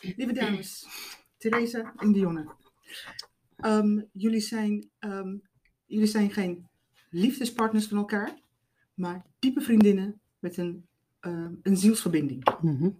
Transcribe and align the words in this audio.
Lieve 0.00 0.32
dames, 0.32 0.86
Theresa 1.38 1.92
en 1.96 2.12
Dionne. 2.12 2.46
Ehm, 3.56 4.00
jullie, 4.12 4.40
zijn, 4.40 4.90
ehm, 4.98 5.36
jullie 5.86 6.06
zijn 6.06 6.30
geen 6.30 6.68
liefdespartners 7.10 7.86
van 7.86 7.98
elkaar, 7.98 8.38
maar 8.94 9.24
diepe 9.38 9.60
vriendinnen 9.60 10.20
met 10.38 10.56
een, 10.56 10.86
ehm, 11.20 11.52
een 11.62 11.76
zielsverbinding. 11.76 12.44
Mhm. 12.62 12.90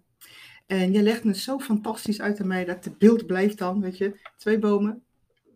En 0.66 0.92
jij 0.92 1.02
legt 1.02 1.22
het 1.24 1.36
zo 1.36 1.58
fantastisch 1.58 2.20
uit 2.20 2.40
aan 2.40 2.46
mij 2.46 2.64
dat 2.64 2.84
het 2.84 2.98
beeld 2.98 3.26
blijft 3.26 3.58
dan, 3.58 3.80
weet 3.80 3.98
je, 3.98 4.20
twee 4.36 4.58
bomen, 4.58 5.02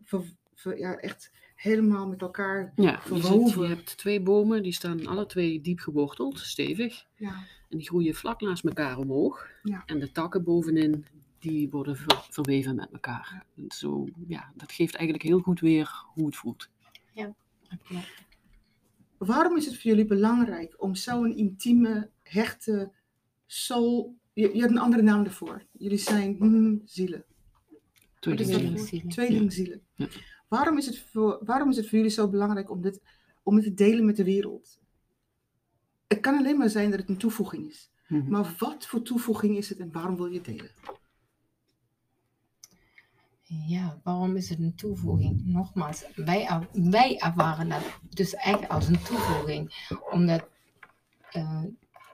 ver- 0.03 0.33
ver- 0.53 0.77
ja, 0.77 0.95
echt 0.97 1.31
helemaal 1.55 2.07
met 2.07 2.21
elkaar 2.21 2.71
Ja, 2.75 2.91
je, 2.91 2.97
verwoven. 3.01 3.61
je 3.61 3.67
hebt 3.67 3.97
twee 3.97 4.21
bomen, 4.21 4.63
die 4.63 4.73
staan 4.73 5.05
alle 5.07 5.25
twee 5.25 5.61
diep 5.61 5.79
geworteld, 5.79 6.39
stevig. 6.39 7.05
Ja, 7.15 7.33
En 7.69 7.77
die 7.77 7.87
groeien 7.87 8.15
vlak 8.15 8.41
naast 8.41 8.65
elkaar 8.65 8.97
omhoog. 8.97 9.47
Ja. 9.63 9.83
En 9.85 9.99
de 9.99 10.11
takken 10.11 10.43
bovenin, 10.43 11.05
die 11.45 11.69
worden 11.69 11.97
ver- 11.97 12.27
verweven 12.29 12.75
met 12.75 12.91
elkaar. 12.91 13.45
En 13.55 13.65
Zo, 13.67 14.07
ja, 14.27 14.51
dat 14.55 14.71
geeft 14.71 14.95
eigenlijk 14.95 15.27
heel 15.27 15.39
goed 15.39 15.59
weer 15.59 16.03
hoe 16.13 16.25
het 16.25 16.35
voelt. 16.35 16.69
Waarom 19.17 19.57
is 19.57 19.65
het 19.65 19.73
voor 19.73 19.91
jullie 19.91 20.05
belangrijk 20.05 20.81
om 20.83 20.95
zo'n 20.95 21.35
intieme, 21.37 22.09
hechte 22.23 22.91
soul... 23.45 24.17
Je, 24.33 24.53
je 24.53 24.59
hebt 24.59 24.71
een 24.71 24.79
andere 24.79 25.03
naam 25.03 25.23
ervoor. 25.23 25.65
Jullie 25.71 25.97
zijn 25.97 26.81
zielen. 26.85 27.25
Tweelingzielen. 28.19 29.09
Tweelingzielen. 29.09 29.81
Ja. 29.95 30.07
Waarom, 30.47 30.77
is 30.77 30.85
het 30.85 30.99
voor, 30.99 31.39
waarom 31.43 31.69
is 31.69 31.77
het 31.77 31.89
voor 31.89 31.97
jullie 31.97 32.13
zo 32.13 32.29
belangrijk 32.29 32.69
om 32.69 32.81
dit, 32.81 33.01
om 33.43 33.55
dit 33.55 33.63
te 33.63 33.73
delen 33.73 34.05
met 34.05 34.15
de 34.15 34.23
wereld? 34.23 34.79
Het 36.07 36.19
kan 36.19 36.37
alleen 36.37 36.57
maar 36.57 36.69
zijn 36.69 36.89
dat 36.89 36.99
het 36.99 37.09
een 37.09 37.17
toevoeging 37.17 37.69
is. 37.69 37.91
Mhm. 38.07 38.29
Maar 38.29 38.55
wat 38.57 38.85
voor 38.85 39.01
toevoeging 39.01 39.57
is 39.57 39.69
het 39.69 39.79
en 39.79 39.91
waarom 39.91 40.15
wil 40.15 40.25
je 40.25 40.35
het 40.35 40.45
delen? 40.45 40.71
Ja, 43.47 43.99
waarom 44.03 44.35
is 44.35 44.49
het 44.49 44.59
een 44.59 44.75
toevoeging? 44.75 45.41
Nogmaals, 45.45 46.03
wij, 46.15 46.61
wij 46.71 47.17
ervaren 47.19 47.69
dat 47.69 47.83
dus 48.09 48.33
echt 48.33 48.69
als 48.69 48.87
een 48.87 49.01
toevoeging. 49.03 49.87
Omdat 50.11 50.47
eh, 51.31 51.63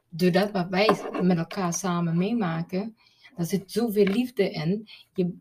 doordat 0.09 0.51
wat 0.51 0.67
wij 0.69 0.89
met 1.21 1.37
elkaar 1.37 1.73
samen 1.73 2.17
meemaken, 2.17 2.97
daar 3.35 3.45
zit 3.45 3.71
zoveel 3.71 4.05
liefde 4.05 4.51
in. 4.51 4.89
Je 5.13 5.37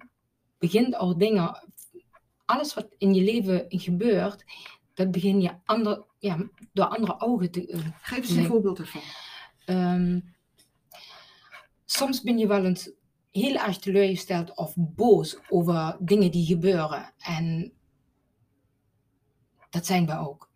begint 0.58 0.94
al 0.94 1.18
dingen, 1.18 1.68
alles 2.44 2.74
wat 2.74 2.88
in 2.98 3.14
je 3.14 3.22
leven 3.22 3.64
gebeurt, 3.68 4.44
dat 4.94 5.10
begin 5.10 5.40
je 5.40 5.52
ander, 5.64 6.04
ja, 6.18 6.48
door 6.72 6.84
andere 6.86 7.20
ogen 7.20 7.50
te, 7.50 7.66
eh, 7.66 7.80
Geef 8.02 8.18
eens 8.18 8.30
een 8.30 8.36
Nee. 8.36 8.46
voorbeeld 8.46 8.78
ervan. 8.78 9.02
Ehm, 9.64 10.20
soms 11.84 12.22
ben 12.22 12.38
je 12.38 12.46
wel 12.46 12.64
eens 12.64 12.90
heel 13.30 13.56
erg 13.56 13.78
teleurgesteld 13.78 14.56
of 14.56 14.72
boos 14.76 15.38
over 15.48 15.96
dingen 16.00 16.30
die 16.30 16.46
gebeuren. 16.46 17.12
En 17.18 17.72
dat 19.70 19.86
zijn 19.86 20.06
we 20.06 20.18
ook. 20.18 20.50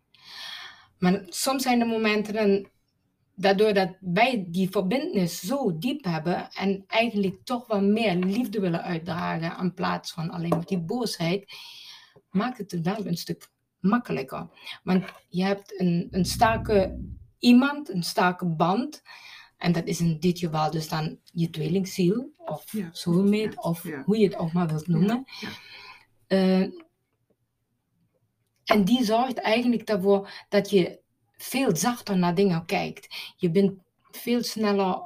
Maar 0.97 1.23
soms 1.25 1.63
zijn 1.63 1.81
er 1.81 1.87
momenten 1.87 2.33
dan, 2.33 2.67
daardoor 3.35 3.73
dat 3.73 3.89
wij 3.99 4.45
die 4.47 4.69
verbindenis 4.69 5.39
zo 5.39 5.77
diep 5.77 6.03
hebben 6.03 6.51
en 6.51 6.83
eigenlijk 6.87 7.37
toch 7.43 7.67
wel 7.67 7.81
meer 7.81 8.15
liefde 8.15 8.59
willen 8.59 8.83
uitdragen 8.83 9.57
in 9.63 9.73
plaats 9.73 10.11
van 10.11 10.29
alleen 10.29 10.49
maar 10.49 10.65
die 10.65 10.79
boosheid, 10.79 11.53
maakt 12.29 12.57
het 12.57 12.71
het 12.71 12.85
wel 12.85 13.05
een 13.05 13.17
stuk 13.17 13.49
makkelijker. 13.79 14.49
Want 14.83 15.05
je 15.29 15.43
hebt 15.43 15.79
een, 15.79 16.07
een 16.11 16.25
sterke 16.25 16.99
iemand, 17.39 17.89
een 17.89 18.03
sterke 18.03 18.45
band. 18.45 19.01
En 19.65 19.71
dat 19.71 19.85
is 19.85 19.99
in 19.99 20.19
dit 20.19 20.39
geval 20.39 20.71
dus 20.71 20.89
dan 20.89 21.19
je 21.31 21.49
tweelingziel, 21.49 22.33
of 22.37 22.71
Ja, 22.71 22.89
soulmate, 22.91 23.51
ja, 23.55 23.61
of 23.61 23.83
ja. 23.83 24.03
hoe 24.05 24.17
je 24.17 24.25
het 24.25 24.35
ook 24.35 24.53
maar 24.53 24.67
wilt 24.67 24.87
noemen. 24.87 25.25
Ja, 25.39 25.49
Eh, 26.27 26.61
en 28.63 28.85
die 28.85 29.03
zorgt 29.03 29.37
eigenlijk 29.37 29.89
ervoor 29.89 30.45
dat 30.49 30.69
je 30.69 30.99
veel 31.37 31.75
zachter 31.75 32.17
naar 32.17 32.35
dingen 32.35 32.65
kijkt. 32.65 33.33
Je 33.37 33.51
bent 33.51 33.73
veel 34.11 34.43
sneller 34.43 35.01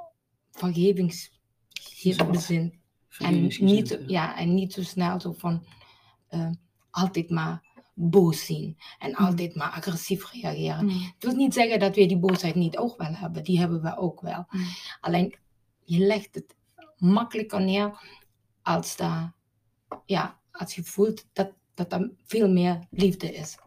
vergevingsbezind. 0.52 2.20
En 2.20 2.74
Vergevingsgezind, 3.10 3.60
niet, 3.60 4.00
ja. 4.08 4.38
en 4.38 4.54
niet 4.54 4.74
zo 4.74 4.84
snel 4.84 5.20
zo 5.20 5.34
van 5.34 5.66
eh, 6.28 6.50
altijd 6.90 7.30
maar 7.30 7.69
boos 8.02 8.46
zien 8.46 8.78
en 9.00 9.16
altijd 9.16 9.56
maar 9.56 9.70
agressief 9.70 10.32
reageren. 10.32 10.86
Mm. 10.86 10.90
Ik 10.90 11.16
wil 11.20 11.36
niet 11.36 11.54
zeggen 11.54 11.80
dat 11.80 11.96
we 11.96 12.06
die 12.06 12.20
boosheid 12.20 12.56
niet 12.56 12.78
ook 12.78 12.98
wel 12.98 13.14
hebben. 13.14 13.44
Die 13.44 13.60
hebben 13.60 13.82
we 13.82 13.98
ook 13.98 14.22
wel. 14.22 14.46
Mm. 14.50 14.66
Alleen 15.00 15.36
je 15.84 16.00
legt 16.00 16.36
het 16.36 16.56
makkelijker 16.98 17.62
neer 17.62 18.02
als, 18.62 18.96
daar, 18.96 19.34
ja, 20.06 20.40
als 20.52 20.76
je 20.76 20.84
voelt 20.84 21.26
dat, 21.34 21.52
dat 21.74 21.94
er 21.94 22.12
veel 22.26 22.50
meer 22.50 22.80
liefde 22.90 23.34
is. 23.34 23.58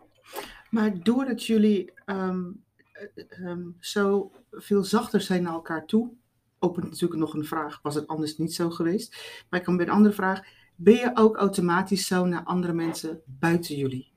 Maar 0.71 1.03
doordat 1.03 1.47
jullie 1.47 1.93
ehm, 2.05 2.51
eh, 2.93 3.25
ehm, 3.29 3.63
zo 3.79 4.33
veel 4.51 4.85
zachter 4.85 5.21
zijn 5.21 5.43
naar 5.43 5.53
elkaar 5.53 5.87
toe, 5.87 6.13
opent 6.59 6.91
natuurlijk 6.91 7.21
nog 7.21 7.35
een 7.35 7.45
vraag, 7.45 7.81
was 7.83 7.95
het 7.95 8.07
anders 8.07 8.37
niet 8.37 8.55
zo 8.55 8.71
geweest? 8.71 9.17
Maar 9.51 9.61
ik 9.61 9.67
kan 9.67 9.77
bij 9.77 9.87
een 9.87 9.93
andere 9.93 10.15
vraag, 10.15 10.41
ben 10.77 10.95
je 10.95 11.11
ook 11.15 11.37
automatisch 11.37 12.07
zo 12.07 12.25
naar 12.25 12.45
andere 12.45 12.73
mensen 12.73 13.21
buiten 13.27 13.77
jullie? 13.77 14.12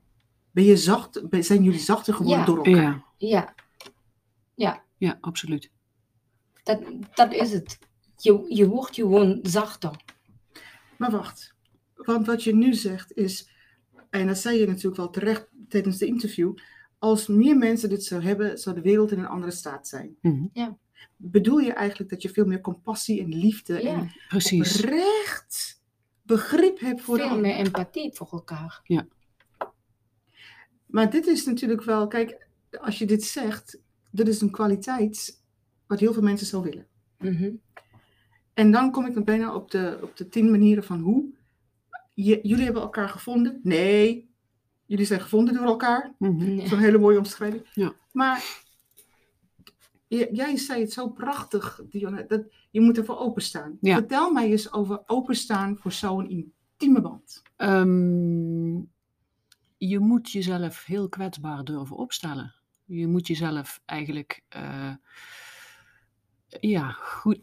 Ben 0.56 0.64
je 0.64 0.76
zacht, 0.76 1.22
zijn 1.30 1.62
jullie 1.62 1.78
zachter 1.80 2.14
geworden 2.14 2.38
Ja. 2.38 2.44
door 2.44 2.56
elkaar? 2.56 3.04
Ja, 3.16 3.28
Ja, 3.28 3.54
ja 4.54 4.82
ja, 4.98 5.18
absoluut. 5.20 5.70
dat, 6.62 6.80
dat 7.14 7.32
is 7.32 7.52
het. 7.52 7.78
Je, 8.16 8.44
je 8.48 8.68
wordt 8.68 8.94
gewoon 8.94 9.38
zachter. 9.42 9.90
Maar 10.98 11.10
wacht, 11.10 11.54
want 11.94 12.26
wat 12.26 12.44
je 12.44 12.54
nu 12.54 12.74
zegt 12.74 13.12
is, 13.12 13.48
en 14.10 14.26
dat 14.26 14.38
zei 14.38 14.58
je 14.58 14.66
natuurlijk 14.66 14.96
wel 14.96 15.10
terecht 15.10 15.48
tijdens 15.68 15.98
de 15.98 16.06
interview, 16.06 16.54
als 16.98 17.26
meer 17.26 17.56
mensen 17.56 17.88
dit 17.88 18.04
zou 18.04 18.22
hebben, 18.22 18.58
zou 18.58 18.74
de 18.76 18.82
wereld 18.82 19.12
in 19.12 19.18
een 19.18 19.26
andere 19.26 19.52
staat 19.52 19.88
zijn. 19.88 20.16
Mhm. 20.20 20.44
Bedoel 21.16 21.58
je 21.58 21.72
eigenlijk 21.72 22.10
dat 22.10 22.22
je 22.22 22.28
veel 22.28 22.44
meer 22.46 22.60
compassie 22.60 23.20
en 23.22 23.34
liefde 23.34 23.82
Ja. 23.82 23.92
en 23.92 24.12
Precies. 24.28 24.78
oprecht 24.82 25.82
begrip 26.22 26.80
hebt 26.80 27.00
voor 27.00 27.16
Veel 27.18 27.40
meer 27.40 27.54
empathie 27.56 28.12
voor 28.14 28.28
elkaar. 28.30 28.80
Maar 30.86 31.10
dit 31.10 31.26
is 31.26 31.44
natuurlijk 31.44 31.82
wel, 31.82 32.06
kijk, 32.06 32.48
als 32.80 32.98
je 32.98 33.06
dit 33.06 33.24
zegt, 33.24 33.80
dit 34.10 34.28
is 34.28 34.40
een 34.40 34.50
kwaliteit 34.50 35.42
wat 35.86 36.00
heel 36.00 36.12
veel 36.12 36.22
mensen 36.22 36.46
zou 36.46 36.62
willen. 36.62 36.86
Mhm. 37.18 37.50
En 38.54 38.70
dan 38.70 38.90
kom 38.90 39.06
ik 39.06 39.14
dan 39.14 39.24
bijna 39.24 39.54
op 39.54 39.70
de, 39.70 39.98
op 40.02 40.16
de 40.16 40.28
tien 40.28 40.50
manieren 40.50 40.84
van 40.84 41.00
hoe. 41.00 41.34
Je, 42.14 42.38
jullie 42.42 42.64
hebben 42.64 42.82
elkaar 42.82 43.08
gevonden? 43.08 43.60
Nee. 43.62 44.30
Jullie 44.86 45.06
zijn 45.06 45.20
gevonden 45.20 45.54
door 45.54 45.66
elkaar? 45.66 46.14
Mhm. 46.18 46.36
Nee. 46.36 46.56
Dat 46.56 46.64
is 46.64 46.70
een 46.70 46.78
hele 46.78 46.98
mooie 46.98 47.18
omschrijving. 47.18 47.66
Ja. 47.74 47.94
Maar 48.12 48.64
jij 50.08 50.56
zei 50.56 50.80
het 50.80 50.92
zo 50.92 51.08
prachtig, 51.08 51.80
Dionne, 51.90 52.24
dat 52.26 52.42
je 52.70 52.80
moet 52.80 52.98
ervoor 52.98 53.18
openstaan. 53.18 53.78
Ja. 53.80 53.94
Vertel 53.94 54.32
mij 54.32 54.50
eens 54.50 54.72
over 54.72 55.02
openstaan 55.06 55.76
voor 55.78 55.92
zo'n 55.92 56.28
intieme 56.28 57.00
band. 57.00 57.42
Ehm, 57.56 58.80
je 59.78 59.98
moet 59.98 60.30
jezelf 60.30 60.84
heel 60.84 61.08
kwetsbaar 61.08 61.64
durven 61.64 61.96
opstellen. 61.96 62.54
Je 62.84 63.06
moet 63.06 63.26
jezelf 63.26 63.80
eigenlijk, 63.84 64.42
eh, 64.48 64.94
ja, 66.60 66.90
goed. 66.90 67.38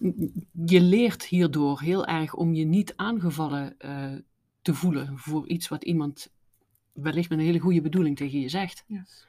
Je 0.66 0.82
leert 0.82 1.26
hierdoor 1.26 1.82
heel 1.82 2.06
erg 2.06 2.34
om 2.34 2.54
je 2.54 2.66
niet 2.66 2.94
aangevallen 2.96 3.80
eh, 3.80 4.14
te 4.62 4.74
voelen 4.74 5.18
voor 5.18 5.48
iets 5.48 5.68
wat 5.68 5.84
iemand 5.84 6.32
wellicht 6.94 7.30
met 7.30 7.40
een 7.40 7.46
hele 7.46 7.60
goede 7.60 7.82
bedoeling 7.82 8.18
tegen 8.18 8.40
je 8.40 8.50
zegt. 8.50 8.84
Yes. 8.88 9.28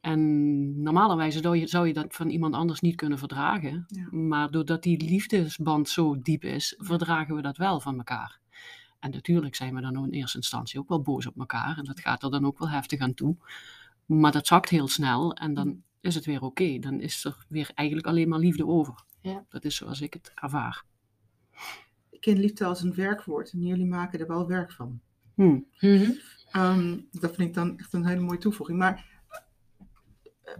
En 0.00 0.82
normalerwijze 0.82 1.38
zou 1.38 1.56
je, 1.56 1.66
zou 1.66 1.86
je 1.86 1.92
dat 1.92 2.14
van 2.14 2.28
iemand 2.28 2.54
anders 2.54 2.80
niet 2.80 2.96
kunnen 2.96 3.18
verdragen. 3.18 3.84
Ja. 3.88 4.08
Maar 4.10 4.50
doordat 4.50 4.82
die 4.82 5.02
liefdesband 5.08 5.88
zo 5.88 6.18
diep 6.18 6.44
is, 6.44 6.74
verdragen 6.78 7.34
we 7.34 7.42
dat 7.42 7.56
wel 7.56 7.80
van 7.80 7.96
elkaar. 7.96 8.40
En 9.00 9.10
natuurlijk 9.10 9.54
zijn 9.54 9.74
we 9.74 9.80
dan 9.80 9.96
in 9.96 10.10
eerste 10.10 10.36
instantie 10.36 10.78
ook 10.78 10.88
wel 10.88 11.02
boos 11.02 11.26
op 11.26 11.38
elkaar. 11.38 11.78
En 11.78 11.84
dat 11.84 12.00
gaat 12.00 12.22
er 12.22 12.30
dan 12.30 12.46
ook 12.46 12.58
wel 12.58 12.68
heftig 12.70 13.00
aan 13.00 13.14
toe. 13.14 13.36
Maar 14.06 14.32
dat 14.32 14.46
zakt 14.46 14.68
heel 14.68 14.88
snel 14.88 15.34
en 15.34 15.54
dan 15.54 15.82
is 16.00 16.14
het 16.14 16.24
weer 16.24 16.42
oké. 16.42 16.78
Dan 16.78 17.00
is 17.00 17.24
er 17.24 17.44
weer 17.48 17.70
eigenlijk 17.74 18.08
alleen 18.08 18.28
maar 18.28 18.38
liefde 18.38 18.66
over. 18.66 19.04
Ja. 19.20 19.44
Dat 19.48 19.64
is 19.64 19.76
zoals 19.76 20.00
ik 20.00 20.12
het 20.12 20.32
ervaar. 20.34 20.84
Ik 22.10 22.20
ken 22.20 22.38
liefde 22.38 22.64
als 22.64 22.82
een 22.82 22.94
werkwoord 22.94 23.52
en 23.52 23.60
jullie 23.60 23.86
maken 23.86 24.20
er 24.20 24.26
wel 24.26 24.46
werk 24.46 24.72
van. 24.72 25.00
Hm. 25.34 25.60
Mhm. 25.80 26.10
Ehm, 26.50 26.98
dat 27.10 27.34
vind 27.34 27.48
ik 27.48 27.54
dan 27.54 27.78
echt 27.78 27.92
een 27.92 28.06
hele 28.06 28.20
mooie 28.20 28.38
toevoeging. 28.38 28.78
Maar 28.78 29.06
eh, 30.42 30.54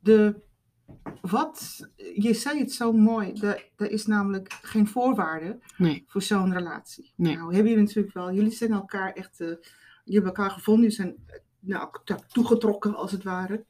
de, 0.00 0.42
wat, 1.20 1.88
je 2.14 2.34
zei 2.34 2.58
het 2.58 2.72
zo 2.72 2.92
mooi, 2.92 3.32
er, 3.32 3.70
er 3.76 3.90
is 3.90 4.06
namelijk 4.06 4.52
geen 4.62 4.86
voorwaarde 4.86 5.58
Nee, 5.76 6.04
voor 6.06 6.22
zo'n 6.22 6.52
relatie. 6.52 7.12
Nee. 7.16 7.36
Nou, 7.36 7.54
hebben 7.54 7.70
jullie 7.72 7.86
natuurlijk 7.86 8.14
wel, 8.14 8.32
jullie 8.32 8.50
zijn 8.50 8.72
elkaar 8.72 9.12
echt, 9.12 9.40
eh, 9.40 9.46
jullie 9.46 9.60
hebben 10.04 10.24
elkaar 10.34 10.50
gevonden, 10.50 10.82
jullie 10.82 10.96
zijn 10.96 11.16
eh, 11.26 11.38
nou, 11.60 11.88
to- 12.04 12.16
toegetrokken 12.32 12.94
als 12.94 13.12
het 13.12 13.22
ware. 13.22 13.64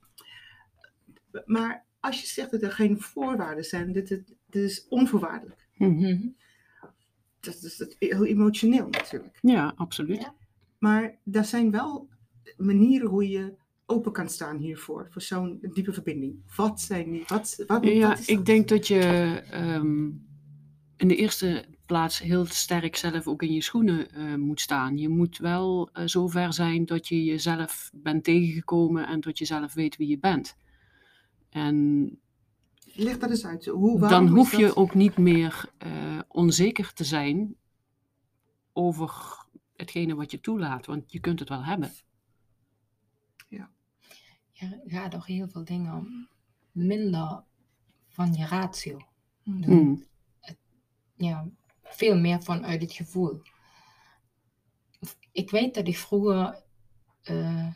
Maar 1.44 1.84
als 2.00 2.20
je 2.20 2.26
zegt 2.26 2.50
dat 2.50 2.62
er 2.62 2.72
geen 2.72 3.00
voorwaarden 3.00 3.64
zijn, 3.64 3.92
dit, 3.92 4.08
dit, 4.08 4.34
dit 4.46 4.62
is 4.62 4.86
onvoorwaardelijk. 4.88 5.68
Hm. 5.72 5.84
Mhm. 5.84 6.28
dat 7.40 7.62
is 7.62 7.76
dat 7.76 7.96
heel 7.98 8.24
emotioneel 8.24 8.88
natuurlijk. 8.88 9.38
Ja, 9.40 9.72
absoluut. 9.76 10.20
Ja. 10.20 10.34
Maar 10.78 11.18
er 11.32 11.44
zijn 11.44 11.70
wel 11.70 12.08
manieren 12.56 13.08
hoe 13.08 13.28
je 13.28 13.54
open 13.92 14.12
kan 14.12 14.28
staan 14.28 14.56
hiervoor, 14.56 15.06
voor 15.10 15.22
zo'n 15.22 15.58
diepe 15.72 15.92
verbinding. 15.92 16.34
Wat 16.56 16.80
zijn 16.80 17.10
die? 17.10 17.24
Wat, 17.26 17.62
wat, 17.66 17.84
Ja, 17.84 18.08
wat 18.08 18.28
ik 18.28 18.46
denk 18.46 18.68
dat 18.68 18.86
je 18.86 19.00
ehm, 19.50 20.04
in 20.96 21.08
de 21.08 21.16
eerste 21.16 21.64
plaats 21.86 22.18
heel 22.18 22.44
sterk 22.44 22.96
zelf 22.96 23.26
ook 23.26 23.42
in 23.42 23.52
je 23.52 23.62
schoenen 23.62 24.10
eh, 24.10 24.34
moet 24.34 24.60
staan. 24.60 24.98
Je 24.98 25.08
moet 25.08 25.38
wel 25.38 25.88
eh, 25.92 26.06
zover 26.06 26.52
zijn 26.52 26.86
dat 26.86 27.08
je 27.08 27.24
jezelf 27.24 27.90
bent 27.94 28.24
tegengekomen 28.24 29.06
en 29.06 29.20
dat 29.20 29.38
je 29.38 29.44
zelf 29.44 29.74
weet 29.74 29.96
wie 29.96 30.08
je 30.08 30.18
bent. 30.18 30.56
En 31.50 32.06
Leg 32.94 33.18
dat 33.18 33.30
eens 33.30 33.46
uit. 33.46 33.66
Hoe, 33.66 34.00
dan 34.00 34.28
hoef 34.28 34.56
je 34.56 34.76
ook 34.76 34.94
niet 34.94 35.18
meer 35.18 35.64
eh, 35.78 36.18
onzeker 36.28 36.92
te 36.92 37.04
zijn 37.04 37.56
over 38.72 39.12
hetgene 39.76 40.14
wat 40.14 40.30
je 40.30 40.40
toelaat, 40.40 40.86
want 40.86 41.12
je 41.12 41.20
kunt 41.20 41.38
het 41.38 41.48
wel 41.48 41.64
hebben. 41.64 41.90
Je 44.68 44.90
gaat 44.90 45.10
toch 45.10 45.26
heel 45.26 45.48
veel 45.48 45.64
dingen 45.64 46.28
minder 46.72 47.42
van 48.08 48.32
je 48.32 48.46
ratio. 48.46 49.00
Hmm. 49.42 50.06
ja, 51.16 51.48
veel 51.82 52.18
meer 52.18 52.42
vanuit 52.42 52.82
het 52.82 52.92
gevoel. 52.92 53.42
Ik 55.32 55.50
weet 55.50 55.74
dat 55.74 55.86
ik 55.88 55.96
vroeger, 55.98 56.62
eh, 57.22 57.68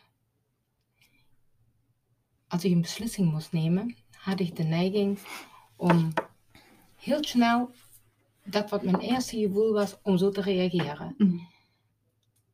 als 2.49 2.65
ik 2.65 2.73
een 2.73 2.81
beslissing 2.81 3.32
moest 3.32 3.53
nemen, 3.53 3.97
had 4.11 4.41
ik 4.41 4.56
de 4.56 4.62
neiging 4.62 5.19
om 5.77 6.12
heel 6.94 7.25
snel 7.25 7.71
dat 8.44 8.71
wat 8.71 8.82
mijn 8.82 9.00
eerste 9.00 9.39
gevoel 9.39 9.73
was, 9.73 9.97
om 10.03 10.19
zo 10.19 10.31
te 10.31 10.41
reageren. 10.41 11.15
Mm. 11.19 11.49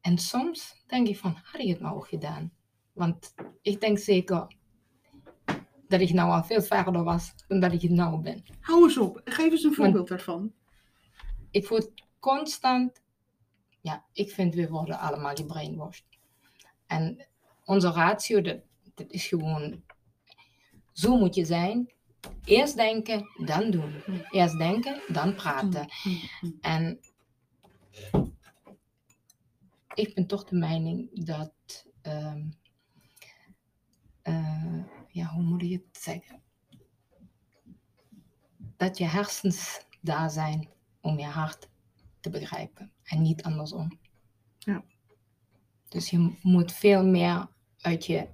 En 0.00 0.18
soms 0.18 0.84
denk 0.86 1.08
ik 1.08 1.18
van, 1.18 1.38
had 1.42 1.60
ik 1.60 1.68
het 1.68 1.80
nou 1.80 1.96
ook 1.96 2.08
gedaan? 2.08 2.52
Want 2.92 3.34
ik 3.62 3.80
denk 3.80 3.98
zeker 3.98 4.46
dat 5.88 6.00
ik 6.00 6.12
nou 6.12 6.30
al 6.30 6.44
veel 6.44 6.62
verder 6.62 7.04
was 7.04 7.34
dan 7.48 7.60
dat 7.60 7.72
ik 7.72 7.82
het 7.82 7.90
nou 7.90 8.20
ben. 8.20 8.44
Hou 8.60 8.82
eens 8.82 8.98
op. 8.98 9.20
Geef 9.24 9.50
eens 9.50 9.62
een 9.62 9.74
voorbeeld 9.74 10.08
daarvan. 10.08 10.52
ik 11.50 11.68
word 11.68 11.90
constant, 12.18 13.02
ja, 13.80 14.04
ik 14.12 14.30
vind 14.30 14.54
we 14.54 14.68
worden 14.68 14.98
allemaal 14.98 15.34
gebrainwashed. 15.34 16.04
En 16.86 17.26
onze 17.64 17.90
ratio, 17.90 18.40
dat, 18.40 18.60
dat 18.94 19.10
is 19.10 19.26
gewoon, 19.26 19.82
zo 20.92 21.16
moet 21.16 21.34
je 21.34 21.44
zijn. 21.44 21.92
Eerst 22.44 22.76
denken, 22.76 23.28
dan 23.46 23.70
doen. 23.70 24.02
Eerst 24.30 24.58
denken, 24.58 25.00
dan 25.08 25.34
praten. 25.34 25.88
Mm, 26.04 26.20
mm. 26.40 26.58
En 26.60 27.00
ik 29.94 30.14
ben 30.14 30.26
toch 30.26 30.44
de 30.44 30.56
mening 30.56 31.24
dat, 31.24 31.52
ehm, 32.02 32.48
eh, 34.22 34.84
ja, 35.08 35.26
hoe 35.26 35.42
moet 35.42 35.62
ik 35.62 35.70
het 35.70 36.02
zeggen? 36.02 36.42
Dat 38.76 38.98
je 38.98 39.04
hersens 39.04 39.86
daar 40.00 40.30
zijn 40.30 40.68
om 41.00 41.18
je 41.18 41.24
hart 41.26 41.68
te 42.20 42.30
begrijpen 42.30 42.92
en 43.02 43.22
niet 43.22 43.42
andersom. 43.42 43.98
Ja. 44.58 44.84
Dus 45.88 46.10
je 46.10 46.36
moet 46.42 46.72
veel 46.72 47.06
meer 47.06 47.48
uit 47.80 48.06
je 48.06 48.28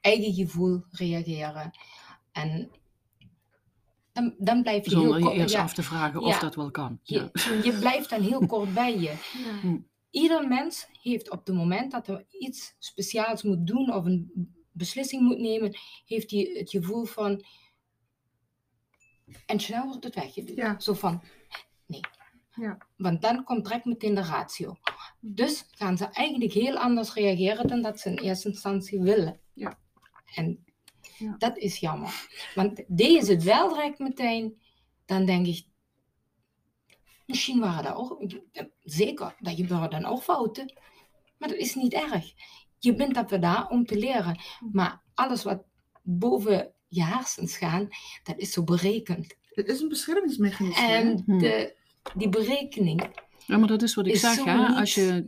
eigen 0.00 0.34
gevoel 0.34 0.84
reageren. 0.90 1.70
En 2.32 2.70
dan, 4.12 4.34
dan 4.38 4.62
blijf 4.62 4.84
je 4.84 4.90
Zonder 4.90 5.16
heel 5.16 5.32
je 5.32 5.38
eerst 5.38 5.54
ja, 5.54 5.62
af 5.62 5.74
te 5.74 5.82
vragen 5.82 6.20
of 6.20 6.34
Ja. 6.34 6.40
dat 6.40 6.54
wel 6.54 6.70
kan. 6.70 7.00
Ja. 7.02 7.30
je, 7.32 7.60
je 7.64 7.78
blijft 7.78 8.10
dan 8.10 8.22
heel 8.22 8.46
kort 8.46 8.74
bij 8.74 8.98
je. 8.98 9.14
Ja. 9.62 9.78
Ieder 10.10 10.48
mens 10.48 10.88
heeft 11.02 11.30
op 11.30 11.46
het 11.46 11.56
moment 11.56 11.90
dat 11.90 12.06
hij 12.06 12.26
iets 12.28 12.74
speciaals 12.78 13.42
moet 13.42 13.66
doen 13.66 13.94
of 13.94 14.04
een 14.04 14.32
beslissing 14.78 15.22
moet 15.22 15.38
nemen, 15.38 15.76
heeft 16.06 16.30
hij 16.30 16.50
het 16.54 16.70
gevoel 16.70 17.04
van. 17.04 17.44
En 19.46 19.60
snel 19.60 19.86
wordt 19.86 20.04
het 20.04 20.14
weggeduwd. 20.14 20.56
Ja. 20.56 20.80
Zo 20.80 20.92
van, 20.94 21.22
nee. 21.86 22.00
Ja. 22.54 22.78
Want 22.96 23.22
dan 23.22 23.44
komt 23.44 23.64
direct 23.64 23.84
meteen 23.84 24.14
de 24.14 24.22
ratio. 24.22 24.76
Dus 25.20 25.66
gaan 25.70 25.96
ze 25.96 26.04
eigenlijk 26.04 26.52
heel 26.52 26.76
anders 26.78 27.14
reageren 27.14 27.66
dan 27.68 27.82
dat 27.82 28.00
ze 28.00 28.08
in 28.10 28.18
eerste 28.18 28.48
instantie 28.48 29.00
willen. 29.00 29.40
Ja. 29.52 29.78
En 30.34 30.64
Ja. 31.18 31.34
dat 31.38 31.56
is 31.56 31.78
jammer. 31.78 32.28
Want 32.54 32.84
deed 32.86 33.24
ze 33.24 33.32
het 33.32 33.42
wel 33.42 33.68
direct 33.68 33.98
meteen, 33.98 34.60
dan 35.06 35.26
denk 35.26 35.46
ik, 35.46 35.66
misschien 37.26 37.60
waren 37.60 37.84
er 37.84 37.94
ook, 37.96 38.32
zeker, 38.82 39.36
dat 39.40 39.54
gebeuren 39.54 39.90
dan 39.90 40.04
ook 40.04 40.22
fouten. 40.22 40.72
Maar 41.38 41.48
dat 41.48 41.58
is 41.58 41.74
niet 41.74 41.92
erg. 41.92 42.32
Je 42.78 42.94
bent 42.94 43.14
dafür 43.14 43.40
daar 43.40 43.68
om 43.68 43.84
te 43.86 43.98
leren. 43.98 44.38
Maar 44.72 45.00
alles 45.14 45.42
wat 45.42 45.62
boven 46.02 46.70
je 46.88 47.02
hersens 47.04 47.56
gaan, 47.56 47.88
dat 48.22 48.38
is 48.38 48.52
zo 48.52 48.64
berekend. 48.64 49.36
Het 49.50 49.68
is 49.68 49.80
een 49.80 49.88
beschermingsmechanisme. 49.88 50.86
En 50.86 51.22
Hmm. 51.26 51.38
de, 51.38 51.74
die 52.16 52.28
berekening 52.28 53.26
Ja, 53.46 53.58
maar 53.58 53.68
dat 53.68 53.82
is 53.82 53.94
wat 53.94 54.06
ik 54.06 54.12
is 54.12 54.20
zeg. 54.20 54.34
zo 54.34 54.44
Hè? 54.44 54.68
niet, 54.68 54.76
Als 54.76 54.94
je 54.94 55.24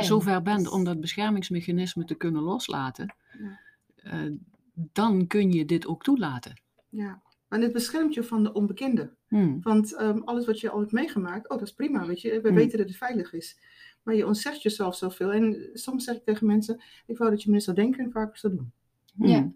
zover 0.00 0.42
bent 0.42 0.68
om 0.70 0.84
dat 0.84 1.00
beschermingsmechanisme 1.00 2.04
te 2.04 2.14
kunnen 2.14 2.42
loslaten, 2.42 3.14
Ja. 3.38 3.58
eh, 3.96 4.30
dan 4.74 5.26
kun 5.26 5.52
je 5.52 5.64
dit 5.64 5.86
ook 5.86 6.02
toelaten. 6.02 6.60
Ja. 6.88 7.22
Maar 7.48 7.60
het 7.60 7.72
beschermt 7.72 8.14
je 8.14 8.22
van 8.24 8.42
de 8.42 8.52
onbekende. 8.52 9.14
Hmm. 9.28 9.58
Want 9.62 9.94
ehm, 9.94 10.18
alles 10.18 10.46
wat 10.46 10.60
je 10.60 10.70
al 10.70 10.78
hebt 10.80 10.92
meegemaakt, 10.92 11.48
oh, 11.50 11.58
dat 11.58 11.66
is 11.68 11.74
prima, 11.74 12.06
weet 12.06 12.20
je. 12.20 12.40
We 12.40 12.48
Hmm. 12.48 12.56
weten 12.56 12.78
dat 12.78 12.88
het 12.88 12.96
veilig 12.96 13.32
is. 13.32 13.58
Maar 14.02 14.14
je 14.14 14.26
ontzegt 14.26 14.62
jezelf 14.62 14.96
zoveel. 14.96 15.32
En 15.32 15.70
soms 15.72 16.04
zeg 16.04 16.16
ik 16.16 16.24
tegen 16.24 16.46
mensen, 16.46 16.82
ik 17.06 17.18
wou 17.18 17.30
dat 17.30 17.42
je 17.42 17.50
meer 17.50 17.60
zou 17.60 17.76
denken 17.76 18.04
en 18.04 18.10
vaker 18.10 18.38
zou 18.38 18.56
doen. 18.56 18.72
Hmm. 19.14 19.26
Ja. 19.26 19.52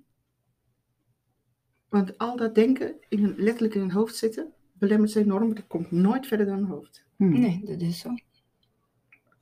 Want 1.88 2.19
al 2.19 2.37
dat 2.37 2.54
denken, 2.54 2.94
in 3.08 3.25
een, 3.25 3.34
letterlijk 3.37 3.75
in 3.75 3.81
een 3.81 3.90
hoofd 3.90 4.16
zitten, 4.16 4.52
belemmert 4.72 5.10
ze 5.10 5.20
enorm. 5.20 5.44
want 5.44 5.58
Het 5.58 5.66
komt 5.66 5.90
nooit 5.90 6.26
verder 6.26 6.46
dan 6.46 6.58
een 6.58 6.64
hoofd. 6.64 7.04
Hmm. 7.16 7.40
Nee, 7.40 7.62
dat 7.64 7.81
is 7.81 7.98
zo. 7.98 8.14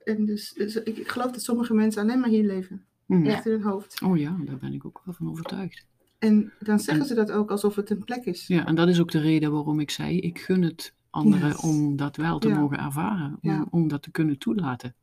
En 0.04 0.24
dus, 0.24 0.52
dus 0.52 0.76
ik, 0.76 0.96
ik 0.98 1.08
geloof 1.08 1.30
dat 1.30 1.42
sommige 1.42 1.74
mensen 1.74 2.02
alleen 2.02 2.20
maar 2.20 2.28
hier 2.28 2.44
leven. 2.44 2.84
Hmm. 3.06 3.26
Echt 3.26 3.46
in 3.46 3.52
hun 3.52 3.62
hoofd. 3.62 4.02
Oh 4.02 4.18
ja, 4.18 4.36
daar 4.44 4.58
ben 4.58 4.72
ik 4.72 4.84
ook 4.84 5.00
wel 5.04 5.14
van 5.14 5.30
overtuigd. 5.30 5.86
En 6.18 6.52
dan 6.60 6.78
zeggen 6.78 7.02
En- 7.02 7.08
ze 7.08 7.14
dat 7.14 7.30
ook 7.30 7.50
alsof 7.50 7.74
het 7.74 7.90
een 7.90 8.04
plek 8.04 8.24
is. 8.24 8.46
Ja, 8.46 8.66
en 8.66 8.74
dat 8.74 8.88
is 8.88 9.00
ook 9.00 9.10
de 9.10 9.20
reden 9.20 9.52
waarom 9.52 9.80
ik 9.80 9.90
zei, 9.90 10.18
ik 10.20 10.38
gun 10.38 10.62
het 10.62 10.94
anderen 11.14 11.48
Yes. 11.48 11.56
om 11.60 11.96
dat 11.96 12.16
wel 12.16 12.38
te 12.38 12.48
Ja. 12.48 12.58
mogen 12.58 12.78
ervaren, 12.78 13.38
om, 13.42 13.50
Ja. 13.50 13.66
om 13.70 13.88
dat 13.88 14.02
te 14.02 14.10
kunnen 14.10 14.38
toelaten. 14.38 14.94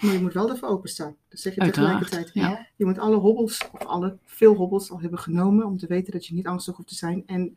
Maar 0.00 0.12
je 0.12 0.20
moet 0.20 0.32
wel 0.32 0.50
ervoor 0.50 0.68
openstaan. 0.68 1.14
Dat 1.28 1.40
zeg 1.40 1.54
je 1.54 1.60
Uiteraard. 1.60 1.98
tegelijkertijd. 2.02 2.44
Ja. 2.44 2.66
Je 2.76 2.84
moet 2.84 2.98
alle 2.98 3.16
hobbels, 3.16 3.68
of 3.72 3.84
alle, 3.84 4.16
veel 4.24 4.54
hobbels 4.54 4.90
al 4.90 5.00
hebben 5.00 5.18
genomen 5.18 5.66
om 5.66 5.76
te 5.78 5.86
weten 5.86 6.12
dat 6.12 6.26
je 6.26 6.34
niet 6.34 6.46
angstig 6.46 6.76
hoeft 6.76 6.88
te 6.88 6.94
zijn. 6.94 7.22
En 7.26 7.56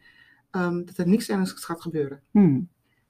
ehm, 0.52 0.86
dat 0.86 0.98
er 0.98 1.08
niks 1.08 1.30
ernstigs 1.30 1.66
gaat 1.66 1.82
gebeuren. 1.82 2.22
Hmm. 2.32 2.68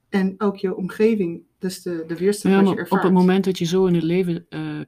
En 0.08 0.34
ook 0.38 0.56
je 0.56 0.76
omgeving, 0.76 1.40
dus 1.58 1.82
de, 1.82 2.04
de 2.06 2.16
weerstand 2.16 2.54
Ja, 2.54 2.62
wat 2.62 2.70
je 2.72 2.78
ervaart. 2.78 3.02
op 3.04 3.08
het 3.10 3.18
moment 3.18 3.44
dat 3.44 3.58
je 3.58 3.64
zo 3.64 3.86
in 3.86 3.94
het 3.94 4.02
leven 4.02 4.46
eh, 4.48 4.80